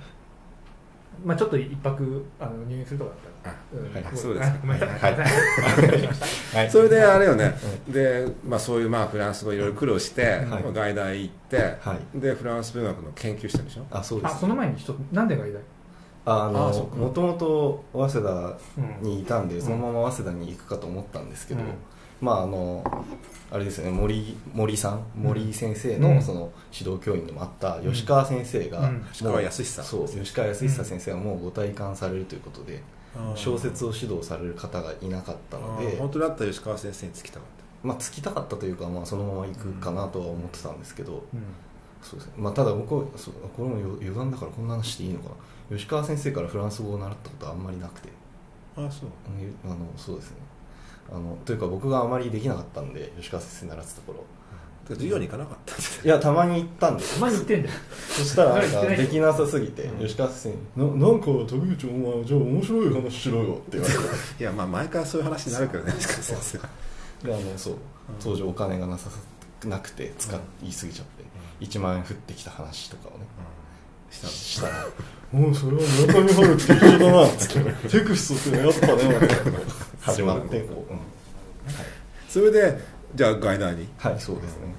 [1.25, 3.11] まあちょっと一泊あの入院するとか
[3.45, 5.15] だったら、んはいそうですごめんなさい、
[6.57, 6.71] はい。
[6.71, 7.55] それであれよね、
[7.89, 12.19] で、まあ、そういうまあフランス語いろいろ苦労して、外大行って、はい。
[12.21, 13.87] でフランス文学の研究してるでしょ？
[13.91, 14.35] あそうです。
[14.35, 15.63] あその前に一つなんでがいだい、
[16.27, 16.97] あのあそうか。
[16.97, 18.31] もともと早稲田
[18.79, 19.63] うんにいたんで、ん。
[19.63, 21.67] そのまま早稲田に行くかと思ったんですけど、うん
[22.21, 22.83] まああの
[23.51, 25.05] あれですよね森森さん？
[25.15, 26.03] 森先生うん。
[26.17, 29.83] のその指導教員でもあった吉川先生が、吉川康久。
[29.83, 32.83] そう吉川康久先生はもうご体感されるということで、
[33.35, 37.49] 小説を指導される方がいなかったので本当だったら吉川先生につきたかっ
[37.83, 41.43] まあ、つきたかったというか、まあ、そのまま行くかなとは思ってたんですけど、うん。
[42.03, 42.33] そうですね。
[42.37, 45.29] まあ、ただ僕はそうこれも余余談だからこんな話していいのか
[45.71, 45.77] な。
[45.77, 48.09] 吉川先生からフランス語を習ったことはあんまりなくて。
[48.75, 49.09] たああそう。
[49.65, 50.37] うんあのそうですね
[51.11, 54.25] あのというか僕があまりできなかったんで吉川先生習ってた頃。
[54.89, 57.21] 授業に行かなかったんじいやたまに行ったんです。
[57.21, 57.75] 前に言ってんだよ。
[58.09, 60.07] そしたらなんかできなさすぎて、うん。
[60.07, 64.01] 吉川先生にな「なんか竹内お前じゃあ面白い話しろよ」って言われて。
[64.39, 66.69] いやまあ前からそういう話になるけどね吉川先生は。
[67.25, 67.75] であのそう
[68.23, 69.11] 当時お金がなさ
[69.65, 70.45] なくて使っうん。
[70.63, 71.25] 言い過ぎちゃって
[71.65, 73.27] 1万円降ってきた話とかをね
[74.11, 74.33] したの。
[74.33, 74.87] したら
[75.33, 79.59] もうそれは村上春樹と一緒だなっつってテクストってやっぱねみたいな
[80.07, 80.99] 始まってこう、うん。
[82.29, 82.79] それで
[83.15, 83.89] じゃあ外大に。
[83.99, 84.75] はいそうですね。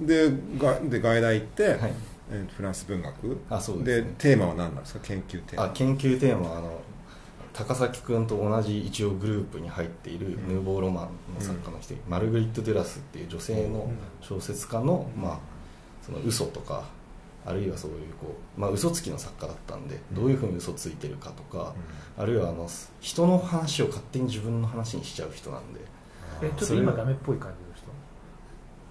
[0.00, 1.92] でがで外大行って、はい。
[2.32, 3.38] えーフランス文学。
[3.50, 4.14] あそうですね。
[4.18, 5.00] テーマは何なんですか？
[5.02, 5.64] 研究テーマ。
[5.64, 6.80] あ研究テーマはあの
[7.52, 15.38] 高崎君と同じ一応グループに入っているヌーボーロマンの作家の一人、マルグリット・デュラスっていう女性の小説家の,、まあ
[16.00, 16.84] その嘘とか
[17.46, 21.74] あるいはそういうこう、まあ、嘘つきの作家だったんでどういうふうに嘘ついてるかとか、
[22.18, 22.68] あるいはあの
[23.00, 25.80] 人の話を勝手に自分の話にしちゃう人なんで。
[26.42, 27.90] えちょっと今ダメっぽい感じの人？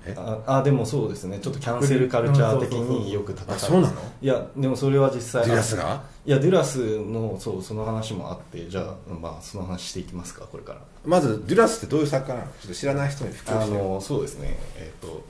[0.06, 0.44] え？
[0.48, 1.40] ああでもそうですね。
[1.40, 3.94] ちょっとキャンセルカルチャー的によく叩かれてあそうなの？
[4.22, 6.04] いやでもそれは実際デュラスが？
[6.26, 10.82] いやデュラスのそうその話もあってじゃあ、まあ、その話していきますかこれから。
[11.06, 12.46] まずデュラスってどういう作家なの？
[12.46, 13.78] ちょっと知らない人に復あ興して。
[13.78, 14.60] よのそうですね。
[14.78, 15.24] えっ、と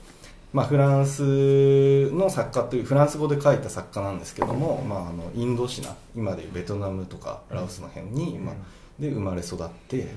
[0.52, 8.54] まあフランスの作家というフランス語で書いた作家なんですけども、まあ、あのインドシナ今でいうベトナムとかラオスの辺に、まあ、
[8.98, 10.08] で生まれ育って、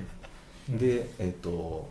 [0.69, 1.87] でえっ、と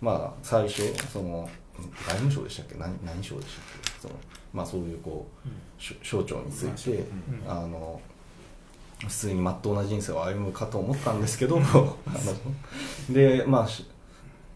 [0.00, 2.76] まあ最初その外務省でしたっけ？
[2.76, 4.00] 何何省でしたっけ？
[4.00, 4.14] その
[4.52, 7.06] まあそういうこう、し省庁について、うん。
[7.46, 8.00] あの
[9.00, 11.60] 普通にまっとうな人生を歩むかと思ったんですけど
[13.10, 13.84] でまあし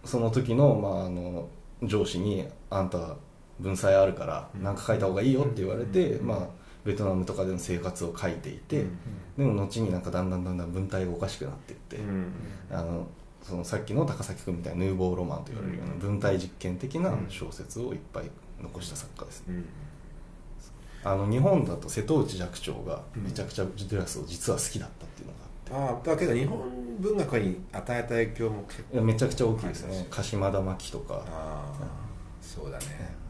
[0.05, 1.49] その時の,、まああの
[1.83, 3.17] 上司に「あんた
[3.61, 6.47] 文才あるから何か書いた方がいいよ」って言われて、まあ、
[6.85, 8.85] ベトナムとかでの生活を書いていて、
[9.37, 11.99] でも後になんかだんだんだんだん文体がおかしくなっていって、
[12.71, 13.07] あの
[13.43, 19.47] そのさっきの高崎君みたいなヌーボーロマンと言われるような文体実験的な小説をいっぱい残した作家です。
[19.47, 19.63] ね、
[21.05, 26.09] あの日本だと瀬戸内寂聴がめちゃくちゃデュラスを実は好きだったっていうのがあって。
[26.09, 26.59] ああだけど日本
[26.99, 29.01] 文学に与えた影響も結構。
[29.03, 30.07] めちゃくちゃ大きいですね。
[30.11, 31.25] 鹿島田真希とか。
[32.41, 32.85] そうだね、
[33.21, 33.26] うん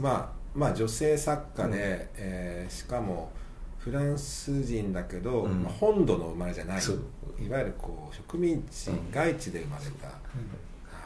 [0.00, 3.30] まあまあ女性作家で、えーしかも
[3.84, 5.62] フランス人だけど、うん。
[5.62, 6.82] まあ、本土の生まれじゃない。
[6.82, 10.08] いわゆるこう植民地、うん外地で生まれた、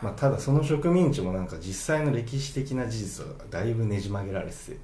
[0.00, 4.76] まあ、ただその植民地もなんか実際の歴史的な事実はだいぶねじ曲げられてて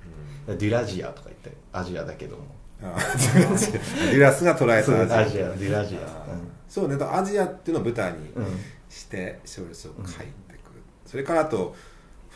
[0.49, 0.59] うん。
[0.59, 2.43] デュラジアとか言ってアジアだけども。
[2.83, 2.99] ああ。
[3.17, 5.99] デュラスが捉えそうたアジアデュラジア。
[6.01, 6.37] ああ。
[6.69, 6.97] そうね。
[7.05, 8.59] アジアっていうのを舞台にうん、うん。
[8.89, 11.77] して小説を書いてくる、それからあと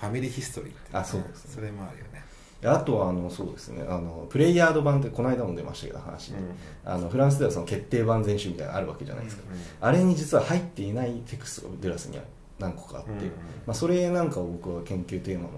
[0.01, 1.55] ファミリーヒストリーっていうのあそうですね。
[1.55, 2.25] それもあるよね。
[2.65, 3.85] あとはあのそうですね。
[3.89, 6.39] あのプレイヤード版ってこの間も出ましたけど話で、
[6.85, 9.43] あのフランスではその決定版全集みたいなのあるわけじゃないですか、
[9.81, 12.25] あれに実は入っていないテクストがデュラスには
[12.59, 13.27] 何個かあって、うんうん
[13.65, 15.51] まあ、それなんかを僕は研究テーマの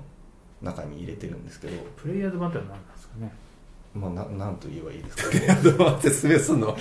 [0.60, 3.32] 中に入れてるんですけど、プレイヤーズ版って何なんですかね？
[3.94, 5.30] まあ、ななんと言えばいいですか？
[5.30, 6.76] プレイヤード版説明するの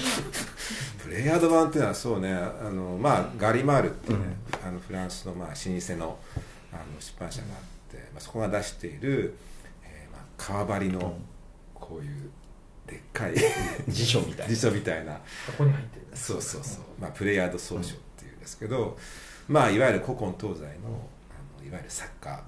[1.02, 2.34] プレイヤード版っていうのはそうね。
[2.34, 4.36] あの、まあ、ガリマールっていうね、
[4.68, 6.20] あのフランスの、まあ、老舗の
[6.72, 9.36] あの出版社があって、まあ、そこが出している、
[9.84, 11.18] えーまあ、革張りの
[11.74, 12.30] こういう
[12.86, 13.36] でっかい
[13.88, 14.54] 辞書みたいな。
[14.54, 15.14] 辞書みたいな。
[15.14, 15.22] こ
[15.60, 16.06] こに入ってる。
[16.14, 18.98] そうそうそう、まあ、プレイヤード総書っていうんですけど、
[19.48, 22.44] まあ、いわゆる古今東西のあのいわゆる作家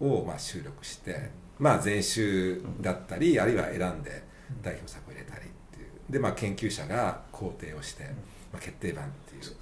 [0.00, 0.10] うん。
[0.10, 4.22] をまあ収録して、まあ、全集だったり、あるいは選んで
[4.62, 6.12] 代表作を入れたりっていう。
[6.12, 8.04] で、まあ、研究者が肯定をして、
[8.52, 9.54] まあ、決定版っていう、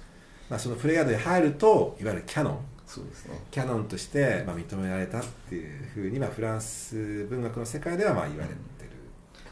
[0.49, 3.39] まあ、そのプレイヤードに入るといわゆるキャノンそうですね。
[3.51, 8.91] キャノンとしてまあ認められたっていうふうに、まあ、フランス文学の世界ではまあ言われてる、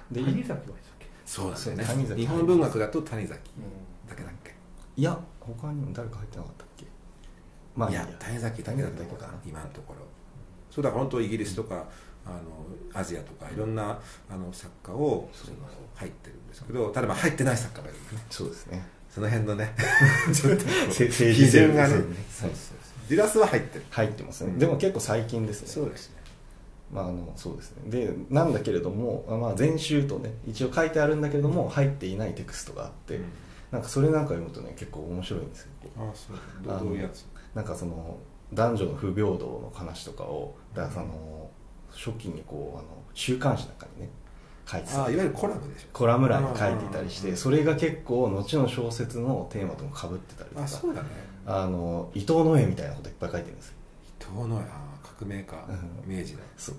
[0.10, 1.08] で谷崎はでしたっけ？
[1.26, 3.40] そうなんだよね日本文学だと谷崎
[4.08, 4.56] だけだっけ、
[4.96, 6.86] いや他にも誰か入ってなかったっけ？
[7.76, 9.34] まあいや谷崎だけだったのかな。
[9.46, 10.00] 今のところ。
[10.72, 11.86] そうだから本当イギリスとか
[12.26, 12.40] あの
[12.94, 15.58] アジアとかいろんなあの作家をその
[15.94, 18.24] 入ってるんですけど例えば入ってない作家がいるね。
[18.30, 18.86] そうですね。
[19.10, 19.74] その辺のね。
[20.34, 21.10] ちょっと基
[21.50, 21.94] 準がね。
[21.94, 23.86] そうそうそうそうデュラスは入ってる。
[23.90, 24.60] 入ってますね、うん。
[24.60, 25.68] でも結構最近ですね。
[25.68, 26.16] そうですね。
[26.92, 27.90] まあ、あのそうですね。
[27.90, 33.20] でなんだけれども、まあ、全集とね一応書いてあるんだけれども入っていないテクストがあって、
[33.72, 35.70] なんかそれなんか読むとね結構面白いんですよ。
[35.98, 36.38] ああそう。
[36.64, 37.26] どどういうやつ？
[37.54, 38.18] なんかその
[38.54, 41.50] 男女の不平等の話とかをだからその
[41.92, 44.10] 初期にこうあの週刊誌なんかにね
[44.68, 45.02] 書いてた。
[45.04, 45.88] ああいわゆるコラムでしょ。
[45.94, 50.64] コラム欄に書いていたりしてそれが結構後の小説のテーマともかぶってたりとか。
[50.64, 51.08] あそうだね。
[51.46, 53.74] あの伊藤野枝みたいなこといっぱい書いてるんですよ。
[54.22, 55.56] 伊藤のああ革命家。
[56.08, 56.18] うん。
[56.18, 56.40] 明治の。
[56.58, 56.76] そう。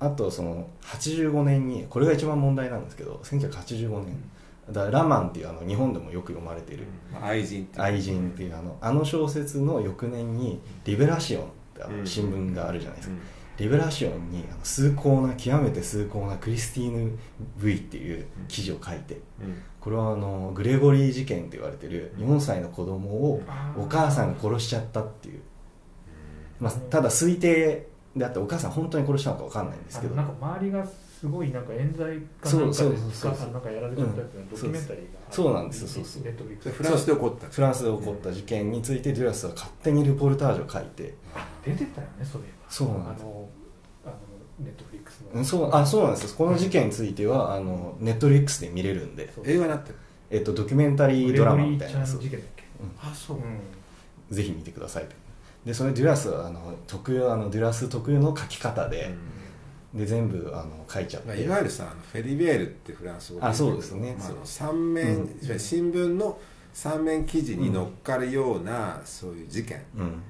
[0.00, 4.16] ああとその85年にこれが一番問題なんですけど1985年。
[4.70, 6.84] だからラマンっていうあの日本でもよく読まれている
[7.22, 7.82] 愛人っていう。
[7.82, 12.00] 愛人っていうあのあの小説の翌年に「リベラシオン」ってあうん。
[12.00, 13.20] の新聞があるじゃないですか、うん
[13.58, 17.18] リベラシオンに崇高な極めて崇高なクリスティーヌ・
[17.58, 19.62] V っていう記事を書いてうん。
[19.80, 23.42] これはあのグレゴリー事件と言われてる4歳の子供を
[23.76, 25.40] お母さんが殺しちゃったっていう、
[26.60, 36.72] まあ、ただ推定であってお母さん本当に殺したのか分かんないんですけどなんか周りがすごいなんか冤罪かそうなんかそうそうそうでかなんかやられちゃったやつのドキュメンタリーがあるそうなんですよそうそう。
[36.72, 41.14] フランスで起こったフランスで起こった事件についてデュラスは勝手にレポルタージュを書いて。
[41.64, 43.22] 出てたよねそういえばそうなんです。
[43.22, 43.48] あの
[44.04, 44.14] あの
[44.60, 45.30] ネットフリックスの。
[45.32, 46.30] うんそうあそうなんです。
[46.30, 49.96] よこの事件についてはあのネットフリックスで見れるんで、そう映画になってる。
[50.30, 52.00] えっと、ドキュメンタリードラマみたいな。
[52.00, 52.64] やつをグレゴリーちゃん事件だっけ？
[53.10, 53.36] あそう。
[53.38, 54.36] うん。
[54.36, 55.06] ぜひ見てください
[55.64, 59.14] でそれデュラスはあの特有あのデュラス特有の書き方で、
[59.94, 64.14] で全部あの書いちゃっまあ、て、いわゆるさフェリベールってフランス語あそうですね。
[64.18, 65.58] まあ三面、うん。
[65.58, 66.38] 新聞の
[66.74, 69.82] 三面記事に乗っかるような、そういう事件。
[69.96, 70.22] うん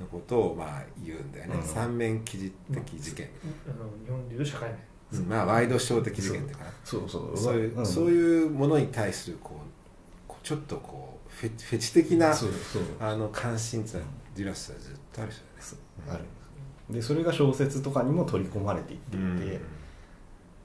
[0.00, 1.62] のことをまあ言うんだよね、うん。
[1.62, 3.28] 三面記事的事件、
[3.66, 4.78] あの日本でいうと社会面。
[5.20, 5.28] うん。
[5.28, 7.36] まあワイドショー的事件っていうかなそうそう。
[7.36, 7.54] そう。
[7.54, 7.86] いう、ん。
[7.86, 9.60] そういうものに対するこ
[10.28, 12.82] うちょっとこうフェフェチ的なそうそう。
[12.98, 15.42] あの関心っていうのはデュラスはずっとある人
[16.06, 16.24] だよね
[16.88, 16.94] ある。
[16.94, 19.60] でそれが小説とかにも取り込まれていっていて、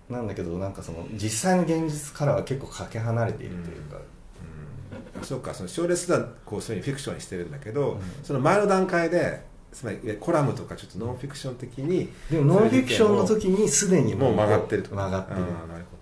[0.09, 4.03] なんだけどなんかその実際の現実からは結構かけ離れているというか、うん
[5.23, 7.99] そうかその小説ではこうそういうフィクションにしてるんだけど、うん。
[8.23, 14.95] その前の段階でつまりコラムとかちょっとノンフィクション的にでもノンフィクションの時にすでにもう曲がってると。
[14.95, 15.37] 曲がってる。
[15.37, 15.95] あーなるほ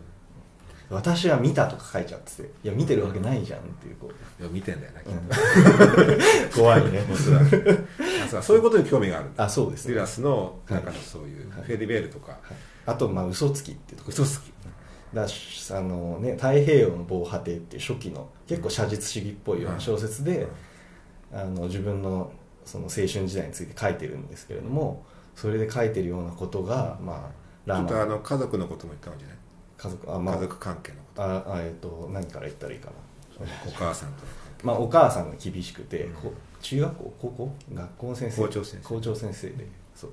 [0.93, 7.03] 私は見たとか書いちゃってていや見てるわけないじゃんっていうこう、どいや見てんだよなきっと、 怖いね。
[8.29, 9.93] そうそういうことに興味があるあそうですね。
[9.93, 12.37] デュラスの中のそういうはいフェリベールとか、
[12.85, 14.52] あとまあ嘘つきっていうとこ嘘つき
[15.13, 20.47] だしあのね太平洋の防波堤っていう初期の結構写実主義っぽいような小説で、
[21.31, 22.31] あの自分の
[22.65, 27.29] その青春時代について書いてるんですけれどもそれで書いてるようなことが、ま
[27.67, 29.37] あ、ちょっとあラマの家族のことも言ったんじゃない？
[29.77, 33.45] 家族あ、まあ家族関係のこああえっ、と何から言ったらいいかな。
[33.45, 34.15] とお母さんと
[34.63, 36.13] まあ、お母さんが厳しくて、うん。
[36.13, 37.13] こ中学校？
[37.19, 37.55] 高校？
[37.73, 38.41] 学校の先生。
[38.43, 38.87] 校長先生。
[38.87, 40.11] 校長先生でそう。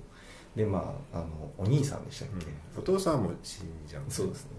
[0.56, 4.50] でまああのお兄さんでしたっけ、お父さんも死んじゃうそうですね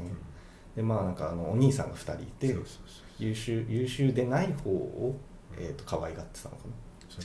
[0.75, 2.55] でまあなんかあのお兄さんが2人いて
[3.19, 5.15] 優秀優秀でない方を、
[5.57, 6.73] えー、と可愛がってたのかな。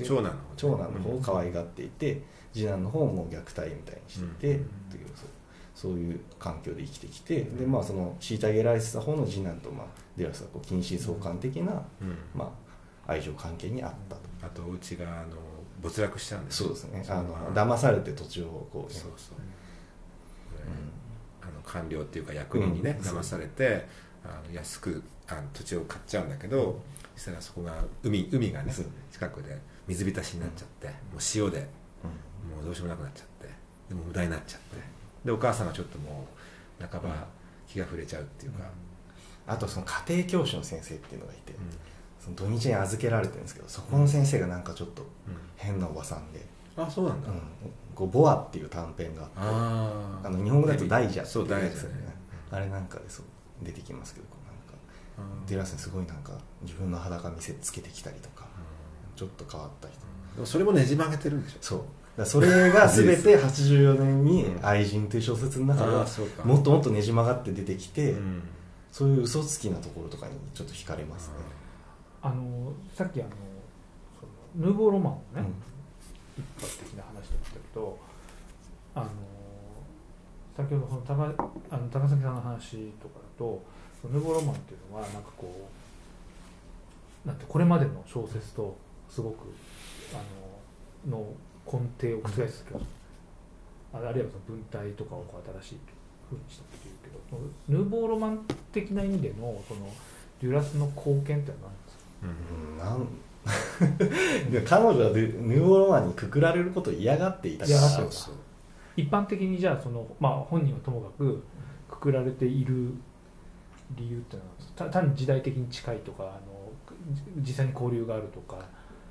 [0.05, 4.65] 長男の方長男の方を可愛がっていて、次男の方も虐待みたいにしていて、うん。
[4.65, 5.07] っていう
[5.75, 12.17] そういう環境で生きてきて、でまあその虐げられてた方の次男と、まあ、デラスはこう近親相関的な、うん。
[12.35, 12.53] ま
[13.07, 14.23] あ、愛情関係にあったと。
[14.43, 15.37] あとお家があの
[15.83, 17.05] 没落しちゃうんですそうですね。
[17.09, 19.37] あの騙されて土地をこうそうそう、
[21.67, 23.07] 官僚っていうか役人にね、うん。
[23.07, 23.87] 騙されて
[24.25, 26.81] あの安くあの土地を買っちゃうんだけど
[27.17, 28.73] そしたらそこが海海がね
[29.11, 30.97] 近くで水浸しになっちゃって、もう
[31.35, 31.69] 塩で
[32.55, 33.49] もうどうしようもなくなっちゃって
[33.89, 34.77] でも無駄になっちゃって。
[35.25, 36.27] でお母さんがちょっとも
[36.81, 37.27] う半ば
[37.69, 38.65] 気が触れちゃうっていうか、
[39.47, 41.59] あとその家庭教師の先生っていうのがいて、うん。
[42.21, 45.09] その土日に預けられてるんですけどそこの先生がなんかちょっとうん。
[45.57, 46.41] 変なおばさんで
[46.77, 47.41] あそうなんだ、「うん、
[47.95, 52.15] こうボア」っていう短編があってああの日本語だと「大蛇」ってそういうやつね。
[52.51, 53.25] あれなんかでそう
[53.63, 55.47] 出てきますけどこうなんか。
[55.47, 58.47] デラスにすごいなんか自分の裸見せつけてきたりとか
[59.17, 59.99] ちょっと変わった人。
[60.35, 61.59] でもそれもねじ曲げてるんでしょ？
[61.61, 61.79] そう。
[61.79, 66.45] だからそれが全て84年に「愛人」という小説の中ではあーそうか。
[66.45, 68.43] もっともっとねじ曲がって出てきて、うん。
[68.93, 71.35] そういう嘘つきなところとかにちょっと惹かれますね、
[72.23, 73.31] あのさっきあの
[74.55, 75.45] ヌーボーロマンのね、うん
[76.39, 77.99] 一般的な話でしたけど
[78.95, 79.07] あの
[80.57, 81.25] 先ほどその高
[81.71, 83.63] あの高崎さんの話とかだと
[84.11, 85.69] ヌーボーロマンっていうのはなんかこ
[87.25, 88.77] うなんてこれまでの小説と
[89.11, 89.53] すごく
[90.15, 91.27] あのの
[91.67, 92.65] 根底を覆す、
[93.93, 95.79] ああるいはその文体とかをこう新しい
[96.31, 99.89] ふうにしたっていうけどヌーボーロマン的な意味でのその
[100.41, 102.03] デュラスの貢献ってのは何ですか？
[102.23, 103.09] うんなん
[104.67, 108.35] 彼女はヌヌーボーロマンにくくられることを嫌がっていた嫌がってそうそう
[108.97, 111.43] 一般的にじゃあその、まあ、本人はともかく
[111.89, 112.93] くくられている
[113.95, 118.59] 理由っていうのはた単に時代的に近いとかあのじ実際に交流があるとか、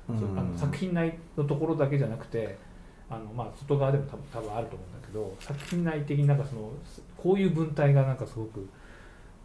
[0.08, 0.38] うん。
[0.38, 2.58] あの作品内のところだけじゃなくて
[3.08, 6.72] あの、まあ、外側でも多分多分あると思うんだけど作品内的になんかその
[7.16, 8.68] こういう文体がなんかすごく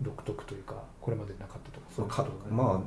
[0.02, 2.56] 独特というかこれまでなかったとかそういうこかとが。
[2.56, 2.82] まあ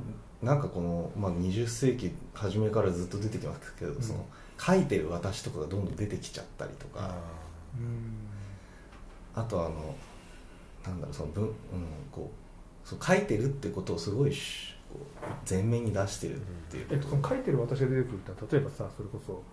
[0.45, 4.01] なんかこの、まあ、20世紀初めからずっと出てきますけど、うん。
[4.01, 4.25] その
[4.57, 7.15] 書いてる私とかがどんどん出てきちゃったりとか、
[7.77, 8.25] うん。
[9.33, 9.95] あとあの
[10.85, 11.51] なんだろうその文、うん、
[12.11, 12.31] こ
[12.85, 14.33] うそう書いてるってことをすごい
[15.49, 19.43] 前面に出してるっていうえっと、その書いてる私が出てくるって例えばさそれこそ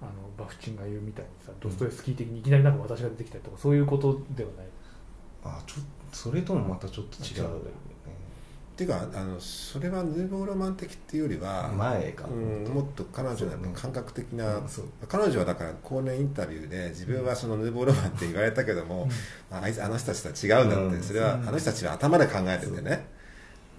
[0.00, 4.66] あのバフチンが言うみたいにさドストエフスキー的にいきなりなんか私が出てきたりとかそういうことではない？
[5.44, 5.74] あちょ
[6.12, 7.48] それともまたちょっと違う
[8.74, 12.26] っていうかあのそれはヌーボーロマン的っていうよりは、前か。
[12.26, 14.86] うん、もっと彼女の感覚的な、うんそう。
[15.06, 19.08] 彼女はだから後年インタビューで自分はそのヌーボーロマンって言われたけども、
[19.48, 21.02] ああいつあの人たちとは違うんだって、うん。
[21.04, 23.06] それはあの人たちは頭で考えててね。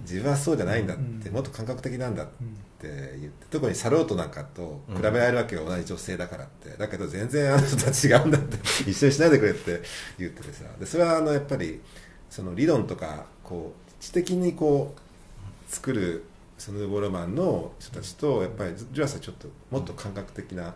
[0.01, 1.35] 自分はそうじゃないんだって、うん。
[1.35, 6.69] もっと感覚的なんだってうん言って特にサロートなんかと比べられるわけよ、同じ女性だからって。
[6.69, 8.57] だけど全然あの人とは違うんだって
[8.89, 9.81] 一緒にしないでくれって
[10.17, 10.63] 言っててさ。
[10.79, 11.81] でそれはあのやっぱり
[12.29, 16.25] その理論とかこう知的にこう作る
[16.57, 20.73] そのヌーボーロマンの人たちとやっぱりジュラスはちょっともっと感覚的な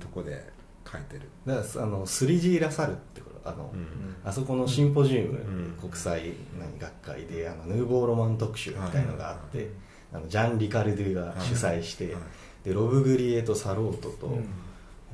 [0.00, 0.44] とこで
[0.90, 3.76] 書いてる、だからあのスリジー・ラサルってこれあの、う。
[3.76, 4.16] ん。
[4.24, 9.70] あそこのシンポジウム、ん国際何学会であのヌーボーロマン特集みたいのがあって、
[10.12, 12.22] あのジャン・リカルドゥが主催して、はい
[12.64, 14.44] でロブ・グリエとサロートと、うん。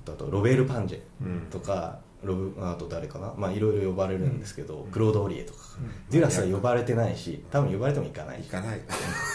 [0.07, 1.41] あとロベール・パンジェうん。
[1.51, 3.35] とか、ロブあと誰かな？
[3.37, 6.11] まあいろいろ呼ばれるんですけど、クロード・オリエとか、うん。
[6.11, 8.43] デュラスは呼ばれてないし多分呼ばれても行かない。
[8.43, 8.81] 行かない。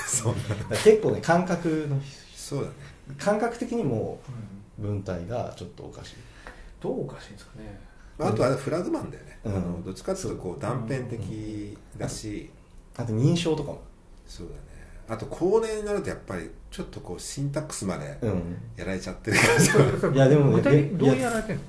[0.07, 0.35] そう。
[0.83, 1.99] 結構ね感覚の
[2.35, 2.73] そうだね。
[3.17, 4.19] 感覚的にも
[4.79, 6.15] うん文体がちょっとおかしい。
[6.81, 7.79] どうおかしいんですかね。
[8.19, 9.55] あとはフラグマンだよね、うん。
[9.55, 12.49] あのどっちかっていうとこう断片的だし、
[12.97, 13.81] あと認証とかも。
[14.27, 14.59] そうだね。
[15.07, 18.57] あと後年になるとやっぱりちょっとこうシンタックスまでうん。
[18.77, 20.01] やられちゃってる感じ。
[20.01, 21.61] が、 いやでもねどうやられてんの？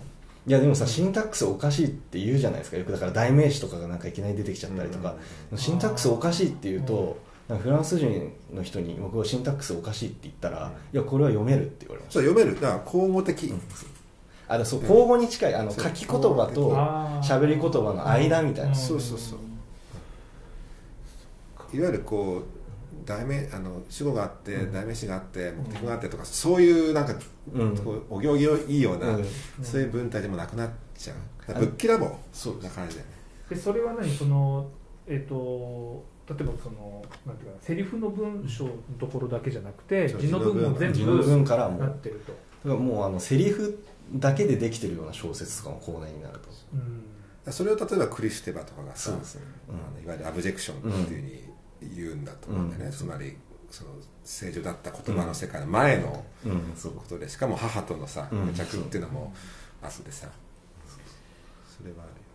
[0.46, 2.78] いやでもさシンタックスおかしいって言うじゃないですか。
[2.78, 5.14] よくだから代名詞とかがなんかいきなり出てきちゃったりとか、
[5.52, 5.58] うん。
[5.58, 7.18] シンタックスおかしいって言うと、
[7.48, 10.70] なんかフランス人の人に僕はシンタックスおかしいって言ったら、うん。
[10.70, 12.60] いやこれは読めるって言われましたそう読める。
[12.60, 13.60] だから口語的、うん。
[14.48, 16.74] あだそう口語に近いあの書き言葉と
[17.22, 18.74] 喋り言葉の間みたいな、ん。
[18.74, 19.38] そうそうそう。
[21.72, 22.59] いわゆるこう
[23.04, 24.72] 題名あの主語があって、うん。
[24.72, 27.14] 代名詞があって目的があってとか、そういうなんか、
[28.08, 28.44] お行儀
[28.74, 29.24] いいような、うん。
[29.62, 31.54] そういう文体でもなくなっちゃう。
[31.54, 32.12] ぶっきらぼう。
[32.32, 33.14] そうな感じだよね。
[33.50, 34.08] でそれは何？
[34.08, 34.68] その
[35.06, 41.78] えっ、と例えばそのなんていうかなセリフの文章のところだけじゃなくて字の部分も全字の部文からも。
[41.78, 43.82] なってると、だからもうあのセリフ
[44.14, 46.48] だけでできてるような小説とかもコーナーになると。
[46.74, 49.34] うん、それを例えばクリステバとかがさ、そうです。
[49.36, 51.49] ねうんいわゆるアブジェクションっていうふうに
[51.82, 52.92] 言うんだと思うんだよね、うん。
[52.92, 53.36] つまり
[53.70, 53.90] その
[54.24, 56.72] 正常だった言葉の世界の前のうん。
[56.76, 56.92] そう。
[56.92, 58.48] ことでしかも母とのさうん。
[58.48, 59.32] 癒着っていうのも
[59.82, 60.28] あってさ。
[61.66, 62.30] それはあるよ。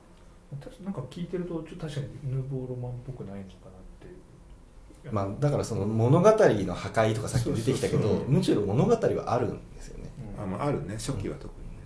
[0.62, 5.14] 確かなんか聞いてるとちょっと確かにヌーボーロマンっぽくないのかなっていう。
[5.14, 10.10] まあ、だからその物語の破壊とかさっき出てきたけどむしろ物語はあるんですよね。
[10.38, 10.44] うん。
[10.44, 10.96] あ,、まあ、あるね。
[10.96, 11.84] 初期は特にね、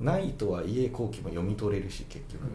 [0.00, 2.50] ないとはいえ後期も読み取れるし結局、まあ、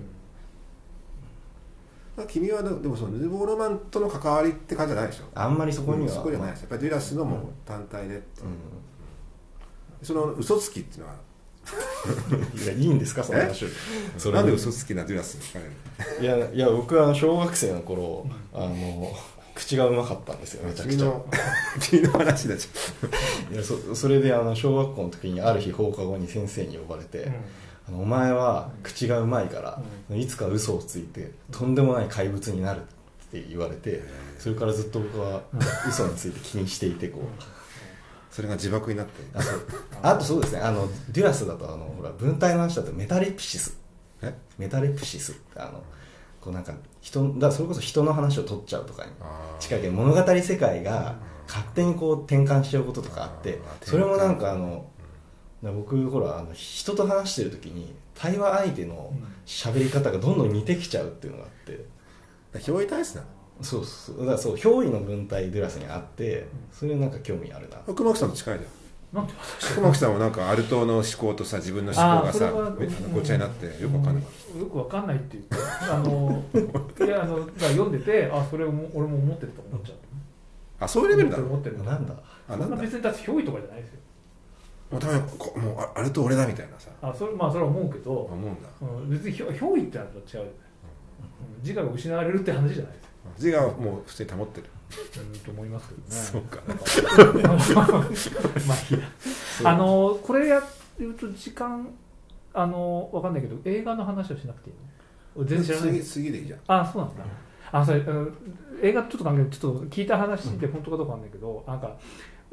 [2.23, 5.25] 君はででもそのヌーボーロマンとの関わりって感じじゃないでしょ？
[5.35, 8.21] あんまりそこには、そこじゃないですやっぱりデュラスのもう単体で、う
[10.01, 11.13] その嘘つきっていうのは？
[11.13, 11.17] ん、
[12.63, 13.23] いやいいんですか？
[13.23, 13.65] その話
[14.17, 14.35] それ。
[14.35, 15.71] なんで嘘つきなデュラスに聞かれる
[16.31, 16.37] の？
[16.37, 19.11] いやいや僕は小学生の頃あの
[19.53, 20.97] 口がうまかったんですよめちゃくちゃ。
[20.97, 21.25] 君の
[21.81, 22.67] 君の話だじ
[23.51, 27.33] いやそそれであの小学校の時にある日放課後に先生に呼ばれて、うん
[27.91, 29.59] お前は口がうまいか
[30.09, 32.83] ら、いつか嘘をついてとんでもない怪物になるっ
[33.31, 34.01] て言われて
[34.39, 35.41] それからずっと僕は
[35.87, 37.43] 嘘について気にしていてこう。
[38.31, 39.67] それが自爆になってあそう。
[40.01, 40.59] あとそうですね。
[40.59, 43.79] あのデュラスだとあのほら文体の話だとメタレプシス。
[44.21, 44.33] え？
[44.57, 45.81] メタレプシスってあの
[46.41, 49.11] こうなんか人だそれこそ人の話を取っちゃうとかに
[49.61, 51.15] 近いけど物語世界が
[51.47, 54.85] 勝手にこう転換しちゃうこととかあってそれもなんかあの
[55.71, 59.11] 僕ほらあの人と話してる時に対話相手の
[59.45, 61.95] 喋り方がどんどん似てきちゃうっていうのがあって。
[62.69, 63.27] 表意体質なの？
[63.61, 67.77] そうそうだからそう憑依の文体デュラスにあってそれなんか興味あるな。
[67.93, 68.71] 熊木さんと近いじゃん。
[69.13, 72.51] なんて話熊木さんもなんかアルトの思考とさ自分の思考がさ
[73.13, 74.61] ごちゃになってよくわかんない、うん。
[74.61, 75.55] よくわかんないって言って
[75.89, 76.43] あの
[77.05, 79.97] いやあのだから読んでてあそれをも俺も思ってると思っちゃう。
[80.79, 81.37] あそういうレベルだ。
[81.37, 81.91] 思ってる思ってる。
[81.91, 82.15] なんだ？
[82.47, 82.65] あなんだ？
[82.67, 83.99] そんな別にだって憑依とかじゃないですよ
[84.91, 86.89] もうためこもうあアルト俺だみたいなさ。
[87.01, 88.69] あそれまあそれは思うけど、思うんだ。
[88.81, 90.53] うん、別に憑憑依ってのは違うじゃない、うん、
[91.63, 93.05] 自我が失われるって話じゃないですよ。
[93.37, 94.67] 字がもう普通に保ってる。
[95.17, 96.07] うんと思いますけどね。
[96.09, 96.61] そうか。
[98.67, 100.61] まあいいやあのこれや
[100.99, 101.89] ると時間
[102.53, 104.81] あのわかんないけど映画の話をしなくていいの？
[105.37, 106.01] 俺全然知らない。
[106.01, 106.59] 次次でいいじゃん。
[106.67, 107.23] あそうなんだ。
[107.71, 108.27] あそれあの
[108.81, 109.49] 映画ちょっと関係ない。
[109.49, 111.97] ちょっと聞いた話で本当かどうかわかんないけど、なんか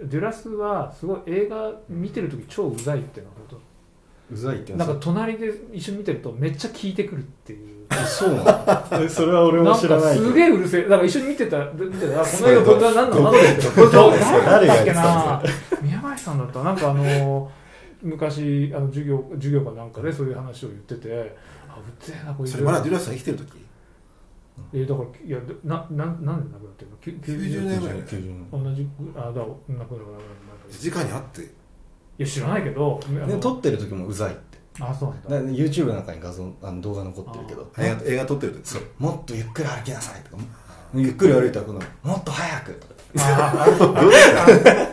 [0.08, 3.58] デュラスはすごい映画見てる時超うざいっていうのは本
[4.32, 7.82] うざいって当なんか隣で一緒に見てるとめっちゃ聞いてくるっていう。
[8.08, 10.82] そうなんだえそれは俺も知らないすげえうるせえ。
[10.84, 12.16] だから一緒に見てた見てた。
[12.16, 15.42] らこの映画本当は何なの何だどこそうどこ誰だっけな？
[15.82, 16.62] 宮林さんだった。
[16.62, 17.50] なんかあの
[18.00, 21.36] 昔あの授業授業かなんかでそういう話を言ってて。
[21.68, 22.52] あうっぜえなこいつ。
[22.52, 23.61] それまだデュラスが生きてる時？
[24.72, 26.96] えーだからいやでなななんで亡くなってるの？
[26.98, 30.04] きゅ90年ぐらい90同じあだ亡くなくなる
[30.70, 31.40] 直に会って。
[31.42, 31.44] い
[32.18, 34.58] や知らないけどで撮ってる時もうざいって。
[34.80, 35.52] あそうなんだ。
[35.52, 37.72] だ YouTube の中に画像あの動画残ってるけど。
[37.78, 38.68] 映画映画撮ってる時。
[38.68, 38.82] そう。
[38.98, 40.42] もっとゆっくり歩きなさいとか。
[40.94, 42.72] ゆっくり歩いたらこのもっと早く。
[42.74, 42.92] と か
[43.24, 43.66] ああ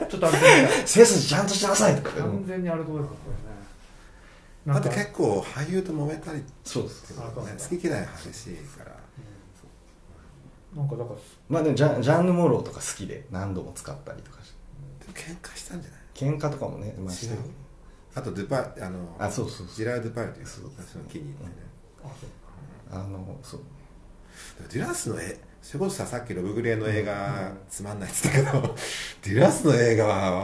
[0.06, 0.38] ちょっとあれ
[0.86, 2.18] 背筋ちゃんとしなさいとか。
[2.18, 3.16] 完全にあれとこですか。
[3.16, 7.16] こだって結構俳優と揉めたりそうです。
[7.18, 7.64] あそうなんだ。
[7.64, 8.99] 好き嫌い激しいから
[10.76, 14.54] なんかだからまあでもジャンジャンヌ・モローとか好きで何度も使ったりとかして
[15.00, 16.00] でも喧嘩したんじゃない？
[16.14, 17.36] 喧嘩とかもね、まあ、して
[18.16, 21.52] あとドゥパあのあそうそうジラードゥパイというそうその気に入ってね。
[22.04, 22.28] あそ
[22.98, 23.00] う。
[23.00, 23.62] あのそう。
[24.72, 28.76] デュラスの絵それこそささっきロブグリエの映画つまんないって言ったけど
[29.24, 30.42] デュラスの映画は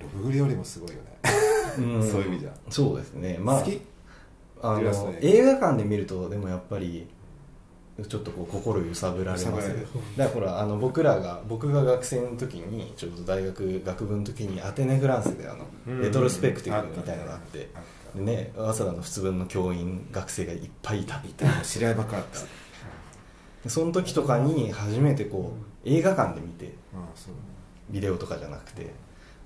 [0.00, 1.02] ロブグリエよりもすごいよね。
[1.78, 2.02] うん。
[2.10, 2.52] そういう意味じゃ。
[2.68, 3.38] そうですね。
[3.40, 3.80] まあ好き？
[4.62, 7.08] あの映画館で見るとでもやっぱり
[8.08, 9.68] ちょっとこう心揺さぶられます
[10.16, 16.02] だからほらあの僕らが僕が学生の時にちょうど大学学部の時にアテネ・フランスであのうん。
[16.02, 17.68] レトロスペクティブみたいなのがあって。
[18.14, 22.40] でね早稲田の普通の教員学生がいっぱいいたいた知り合いばっかだった。
[23.62, 26.74] でその時とかに初めてこう映画館で見て
[27.90, 28.90] ビデオとかじゃなくて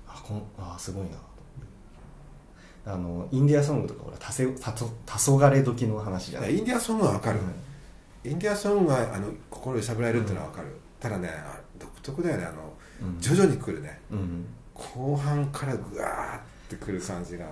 [0.07, 1.11] あこんあすごいな。
[1.11, 1.25] と
[2.87, 7.39] あのインディアソングとかほらたせたと黄昏時の話じゃないインディアソングは分かる、
[8.25, 10.69] インディアソングはあの心揺さぶられるっていうのは分かる、
[10.99, 13.19] ただねあ独特だよねあの、うん。
[13.19, 13.99] 徐々に来るね。
[14.11, 14.45] うん。
[14.73, 17.45] 後半からぐわーってくる感じが。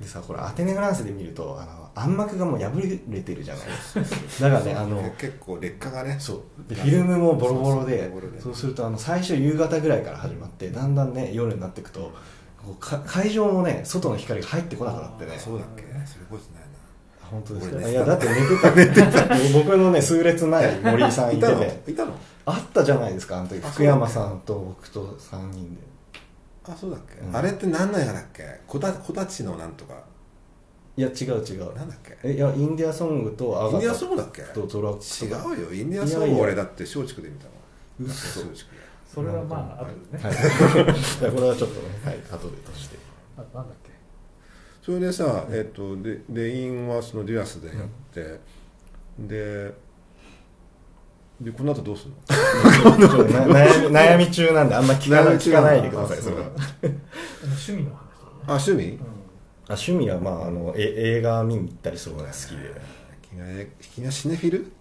[0.00, 2.70] でさほらアテネ・フランスで見るとあの暗幕がもう破
[3.08, 3.66] れてるじゃない
[4.40, 6.16] だからねあの結構劣化がね。
[6.20, 6.42] そう。
[6.68, 12.12] でフィルムもボロボロでそうするとあの最初夕方ぐらいから始まってだんだんね夜になっていくと
[12.64, 15.36] こうか会場もね外の光が入ってこなくなってね。
[15.36, 15.82] そうだっけ。
[16.06, 16.62] それこそない。
[16.62, 16.67] な
[17.30, 18.70] 本当ですか、いやだって寝てた。
[18.74, 21.64] 寝てた僕のね数列前に森井さんいいたの？
[21.86, 22.12] いたの？
[22.46, 23.62] あったじゃないですかあの時。
[23.64, 25.82] あ福山さんと僕と3人で。
[26.64, 27.36] あそうだっけ、うん。
[27.36, 28.60] あれって何の映画だっけ？
[28.66, 29.94] こたこたちのなんとか。
[30.96, 31.74] いや違う違う。
[31.76, 32.18] なんだっけ？
[32.24, 34.42] えいやインディアソングとアガタインディアソングだっけ？
[34.42, 35.54] とトラックとか。
[35.54, 36.26] 違うよインディアソング。
[36.26, 36.42] いやいや。
[36.44, 37.50] 俺だって松竹で見たの
[38.00, 38.40] 嘘。
[38.40, 38.82] 松竹で
[39.14, 40.36] それはまああとでね、はい、い。
[41.24, 42.96] やこれはちょっとね、はい、後でとして。
[43.36, 43.87] あなんだっけ？
[44.88, 47.76] それでさ、えっとででインはそのデュアスでやっ
[48.10, 48.40] て、
[49.18, 49.74] で
[51.38, 52.16] でこの後どうするの？
[53.28, 56.42] 悩み悩み中なんであんま聞かない聞かないでくださいあそれは。
[57.42, 57.98] 趣味の話
[58.46, 59.00] あ趣味、うん。
[59.00, 62.80] あ趣味はまああのえ映画見に行ったりするのが好きで。
[63.30, 63.46] 君は
[63.94, 64.72] 君はシネフィル？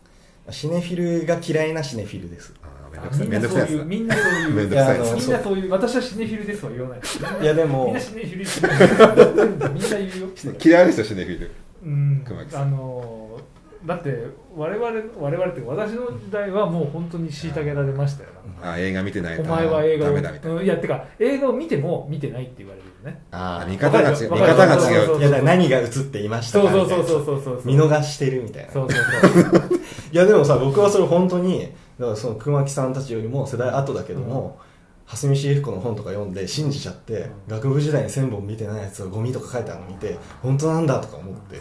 [0.51, 2.53] シネフィルが嫌いなシネフィルです
[2.97, 3.71] ああめんどくさい。
[3.71, 6.99] めみんなそういうみんなそういうみんなそういう私はシネフィルですは言わない。
[7.43, 11.51] いやでもみんなシネフィルですみんな言うよ嫌いな人シネフィル。
[11.83, 12.23] うん。
[12.25, 12.61] 熊木さん。
[12.63, 13.39] あの
[13.85, 14.85] だって我々
[15.17, 18.29] 我々って私の時代はもう本当に虐げられましたよ。
[18.61, 20.65] なあ映画見てないとお前は映画をダメだみたいな、うん。
[20.65, 23.21] いやてか映画を見ても見てないって言われるよね。
[23.31, 25.19] あ見方が違う見方が違う。
[25.19, 27.61] いやだ何が映っていましたかそうそうそうそうそうそう。
[27.65, 28.71] 見逃してるみたいな。
[28.73, 29.01] そうそう
[29.43, 29.69] そう。
[30.11, 34.59] いやでもさ僕はそれ本当にだからその熊木さんたちよりも世代後だけども、
[35.05, 37.31] 蓮見茂彦の本とか読んで信じちゃって、うん。
[37.47, 41.59] 学部時代に1000本見てないやつがゴミとか書いてあるの見て本当なんだとか思って、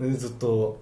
[0.00, 0.80] でずっと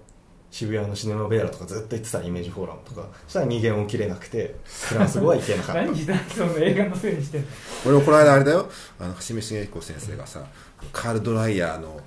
[0.49, 5.81] 渋谷のシネマベアラとかずっと行ってたイメージフォーラムとかそしたら2弦起きれなくてフランス語は行けなかった。
[5.85, 7.47] 何時代その映画のせいにしてんの
[7.85, 8.69] 俺もこの間あれだよ。
[8.99, 10.43] あの橋見茂彦先生がさ
[10.91, 12.01] カール・ドライヤーの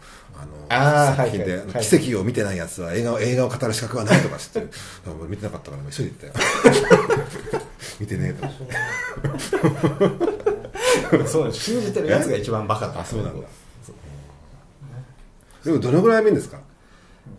[0.68, 1.84] あの作品で、はいはいはい。
[1.84, 4.66] 奇跡を見てないやつは映画を映画を語る資格はないとか知って
[5.20, 7.64] 俺見てなかったから急いで言ったよ。
[8.00, 8.34] 見てね
[11.12, 13.00] えとそう信じてるやつが一番バカだ。
[13.00, 13.46] あそうなんだ。
[15.64, 16.58] でもどのぐらい見るんですか？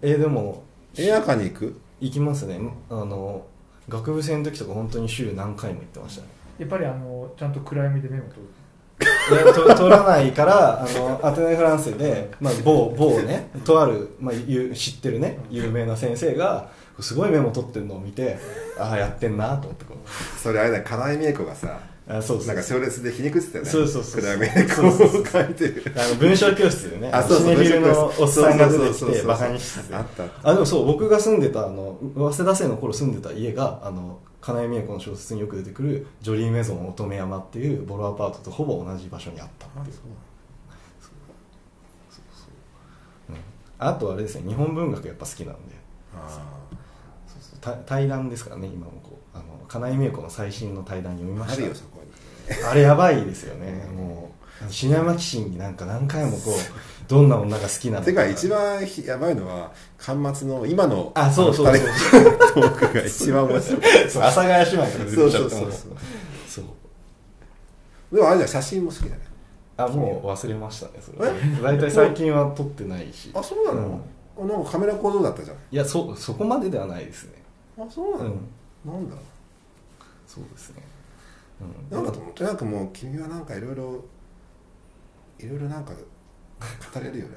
[0.01, 0.63] えーでも
[0.97, 1.79] 映画館に行く？
[1.99, 2.59] 行きますね。
[2.89, 3.45] あの
[3.89, 6.27] 学部生の時とか本当に週何回も行ってましたね。
[6.59, 8.47] やっぱりあのちゃんと暗闇でメモ取る
[9.75, 16.69] 取らないからあのアテネ・フランスで、まあ、某某ねとある、まあ、ゆ知ってるね有名な先生が
[16.99, 18.37] すごいメモ取ってるのを見て
[18.79, 19.85] ああやってんなと思って
[20.37, 23.69] それあれだ金井美恵子がさあそうそうなんか小列で皮肉ってたよね。
[23.69, 24.81] そうそうそう暗闇でこ
[25.23, 25.83] う書いてる。
[25.95, 29.95] あの文章教室でねあそうそうシネフィルのおっさんが出てきてバカにしてて。
[29.95, 39.95] あったあでもそう僕が住んでたあの早稲田生の頃住んでた家があの金井美恵子の小説によく出てくるジョリーメゾン乙女山っていうボロアパートとほぼ同じ場所にあったっていう。
[43.79, 45.75] あとあれですね日本文学やっぱ好きなんで。
[46.15, 46.29] あ
[47.27, 47.59] そうそう。
[47.59, 49.15] た対談ですからね今もこう。
[49.37, 51.63] あの金井美恵子の最新の対談読みました。
[51.63, 51.73] ー
[52.69, 53.87] あれやばいですよね。
[53.95, 54.31] も
[54.69, 56.53] シネマキシンになんか何回もこう
[57.07, 61.91] どんな女が好きなのてか一番ひやばいのは巻末の今のあそうそうそう。
[62.53, 64.09] トークが一番面白い。
[64.09, 64.23] そう。
[64.23, 65.71] 阿佐ヶ谷姉妹とか出てきちゃってもそうそうそう
[66.47, 66.61] そ
[68.11, 68.15] う。
[68.15, 69.21] でもあれじゃん写真も好きだね。
[69.77, 71.17] あもう忘れましたねそれ。
[71.29, 71.61] え？
[71.61, 73.31] 大体最近は撮ってないし。
[73.33, 74.01] あそうなの、
[74.39, 75.57] なんかカメラ構造だったじゃん。
[75.57, 77.33] いやそそこまでではないですね。
[77.77, 78.31] あそうなの、
[78.85, 78.93] うん。
[78.93, 79.15] なんだ？
[80.27, 80.81] そうですね、
[81.89, 84.03] なんかと思ってなんかもう君はなんかいろいろ
[85.39, 87.31] いろいろなんか語れるよね。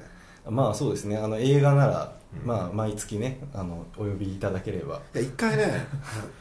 [0.45, 1.17] うん、まあそうですね。
[1.17, 2.47] あの映画なら、うん。
[2.47, 5.01] まあ毎月ねあのお呼びいただければ。
[5.13, 5.85] いや一回ね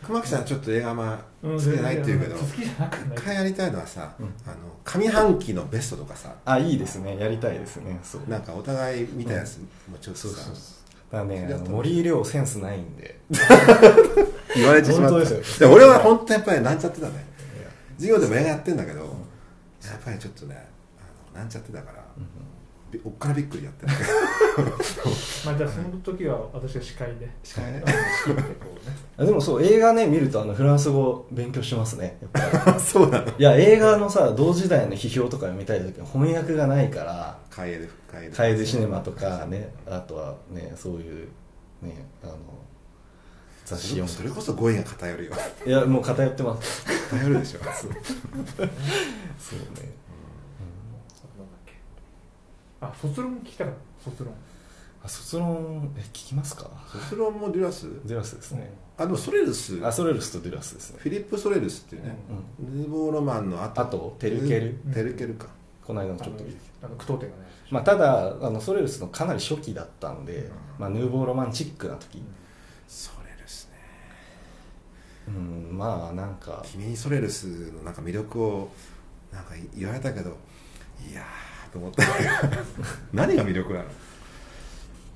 [0.04, 1.56] 熊木さんちょっと映画まあうん。
[1.56, 4.26] 好きじゃないって言うけど一回やりたいのはさ、うん。
[4.46, 6.34] あの上半期のベストとかさ。
[6.44, 7.16] あいいですね。
[7.18, 7.98] やりたいですね。
[8.02, 8.22] そう。
[8.28, 10.54] なんかお互い見たやつもちょっとさ、そうそう
[11.10, 13.18] だね森井亮センスないんで。
[14.54, 15.14] 言われてしまった。
[15.14, 15.68] 本当ですよ。
[15.70, 17.26] で俺は本当やっぱりなんちゃってたね
[17.98, 20.68] 授業でも映画やってんだけど、やっぱりちょっとね
[20.98, 22.04] あのなんちゃってたから、
[22.90, 23.92] びおっからびっくりやってる。
[25.44, 27.28] まあじゃあその時は私が司会で。
[27.42, 27.82] 司会ね。
[29.18, 32.80] でもそう映画ね見るとあのフランス語勉強しますねやっぱり。
[32.80, 33.26] そうなの。
[33.26, 38.32] いや映画のさ同時代の批評とか読みたい時は翻訳がないからカエルカエル。
[38.32, 41.28] カエルシネマとかねあとはねそういう
[41.82, 42.36] ねあの
[43.68, 44.08] 雑誌読む。
[44.08, 45.32] それこそ語彙が偏るよ。
[45.66, 46.86] いやもう偏ってます。
[47.10, 47.58] 偏るでしょ。
[47.68, 47.90] そう。
[47.90, 47.96] ね。
[47.98, 48.00] なん。
[48.66, 48.74] だ
[51.44, 51.74] っけ
[52.80, 54.10] あ卒論聞きたかった。
[54.10, 54.32] 卒論。
[55.04, 56.70] あ卒論え聞きますか？
[56.90, 57.88] 卒論もデュラス？
[58.04, 59.84] デュラスですね、あでもソレルス。
[59.84, 60.98] あソレルスとデュラスですね。
[61.00, 62.16] フィリップ・ソレルスっていうね、
[62.58, 63.80] ヌーボーロマンの後。
[63.82, 64.80] あとテルケル？
[64.86, 64.92] うん。
[64.92, 65.46] テルケルか、
[65.84, 66.58] この間のあのちょっと聞いて。
[66.82, 67.42] あの句読点がね。
[67.70, 70.50] まあ、ただあのソレルスのかなり初期だったんで、うん。
[70.78, 72.24] まあ、ヌーボーロマンチックな時、ソレルスね
[75.70, 76.64] うん、まあなんか。
[76.70, 78.68] 君にソレルスのなんか魅力を
[79.32, 80.36] なんか言われたけど
[81.10, 82.02] いやーと思った
[83.12, 83.84] 何が魅力なの？
[83.84, 83.88] い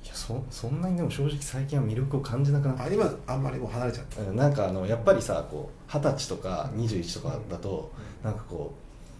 [0.07, 2.83] やそそんなにでも正直最近は魅力を感じなくなって。
[2.83, 4.21] あ今あんまりもう離れちゃった。
[4.21, 7.91] うんなんかあのやっぱりさこう二十歳とか21とかだと、
[8.23, 8.73] なんかこ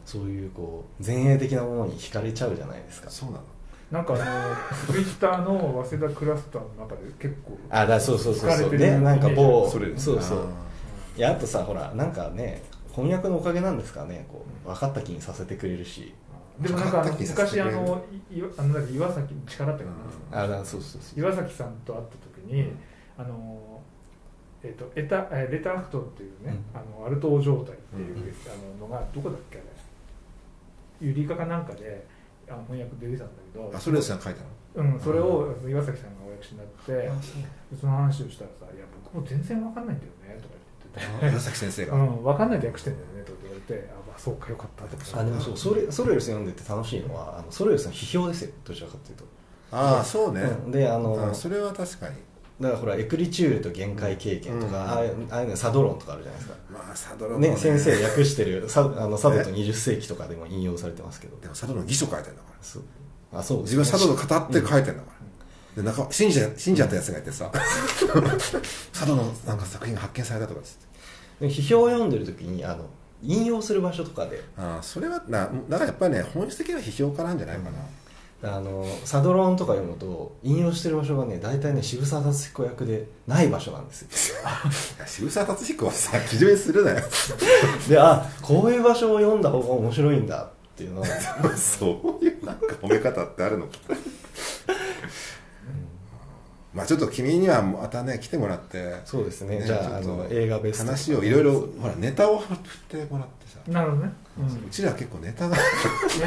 [0.05, 3.09] うそういうこう前衛的なものに惹かれちゃうじゃないですか。
[3.09, 3.43] そうなの。
[3.91, 4.17] なんかあ
[4.87, 8.59] のツイッターの早稲田クラスターの中で結構あだそうそうそうそう。
[8.59, 10.05] 疲れてるでなんか某ソレルス。
[10.05, 10.39] そうそう。
[10.39, 10.41] あ
[11.15, 16.13] いやあとさほらなんかね翻訳のおかげなんですかねこう分かった気にさせてくれるし。
[16.59, 18.05] でもなんか昔あの
[18.57, 19.89] あのなんか岩崎力だったか
[20.31, 21.19] な、あだそうそうそう。
[21.19, 22.11] 岩崎さんと会った
[22.41, 22.71] 時に、
[23.17, 23.81] あの
[24.61, 28.21] えっ、とエタえレターフトっていうね、うあのアルトー状態っていう、うん。
[28.21, 29.65] あののがどこだっけあれ。
[31.07, 32.05] ユリカかなんかで
[32.47, 33.71] あの翻訳で出てたんだけど。
[33.75, 34.47] あソレルスが書いたの？
[34.75, 37.13] うん、それを岩崎さんがお訳しになってあ
[37.75, 40.72] その話をしたらさ「いや僕も全然わかんないんだよね」とか言ってて
[41.21, 45.57] 岩崎先生が、うん、分かんないで訳してんだよねとか言われて「あ、まあ、そうかよかった」とかあでもそう。
[45.57, 48.51] ソレソレルス読んでて楽しいのはあのソレルスの批評ですよ。
[48.63, 49.23] どちらかというと、
[49.71, 50.71] ああそうね、うん。
[50.71, 52.15] であのあそれは確かに。
[52.61, 54.89] だからほらエクリチュールと限界経験とか、うん。
[54.89, 61.37] ああいうああいうのサドロンとかあるじゃないですか、まあサドロのね、先生訳してるサあのサドと20世紀とかでも引用されてますけど。
[61.37, 62.57] でもサドの義書書いてんだから。
[62.61, 62.83] そう。
[63.33, 65.22] あそう自分はサドの語って書いてんだから、
[65.75, 67.51] でなんか信じ信じちゃったやつがいてさ。
[68.93, 70.73] サドのなんか作品が発見されたとかっつっ
[71.39, 71.47] て。
[71.47, 72.85] で批評を読んでる時にあの
[73.21, 74.41] 引用する場所とかで。
[74.57, 84.09] ああそれはなだからやっぱりね本質的な批評家なんじゃないかな、あのサドロンとか読むと引用してる場所がね大体ね渋沢達彦役でない場所なんですよ。
[85.07, 86.97] 渋沢達彦はさ基準にするなよ。
[87.87, 91.05] であこういう場所を読んだ方が面白いんだっていうのを
[91.55, 93.71] そういうなんか褒め方ってあるのか
[96.73, 99.59] まあちょっと君にはまたね来てもらってそうですね。
[99.59, 100.85] ねじゃああちょっとの映画ベスト。
[100.85, 102.57] 話をいろいろほらネタを振っ
[102.89, 105.61] てもらってさ、なるほどね、うん、うちら結構ネタがネ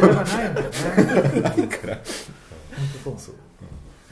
[0.00, 1.40] タがないんだよね。
[1.40, 1.96] ないから。
[1.96, 2.04] 本
[3.04, 3.14] 当そう。
[3.18, 3.34] そう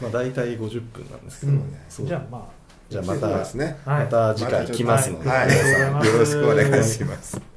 [0.03, 1.77] まあ大体50分なんですけど、うん。
[1.89, 2.07] そう。
[2.07, 2.65] じゃあまあ。
[2.91, 3.79] じゃあまたすね。
[3.85, 4.05] はい。
[4.05, 7.54] また次回来ますので、はい、ありがとうございよろしくお願いします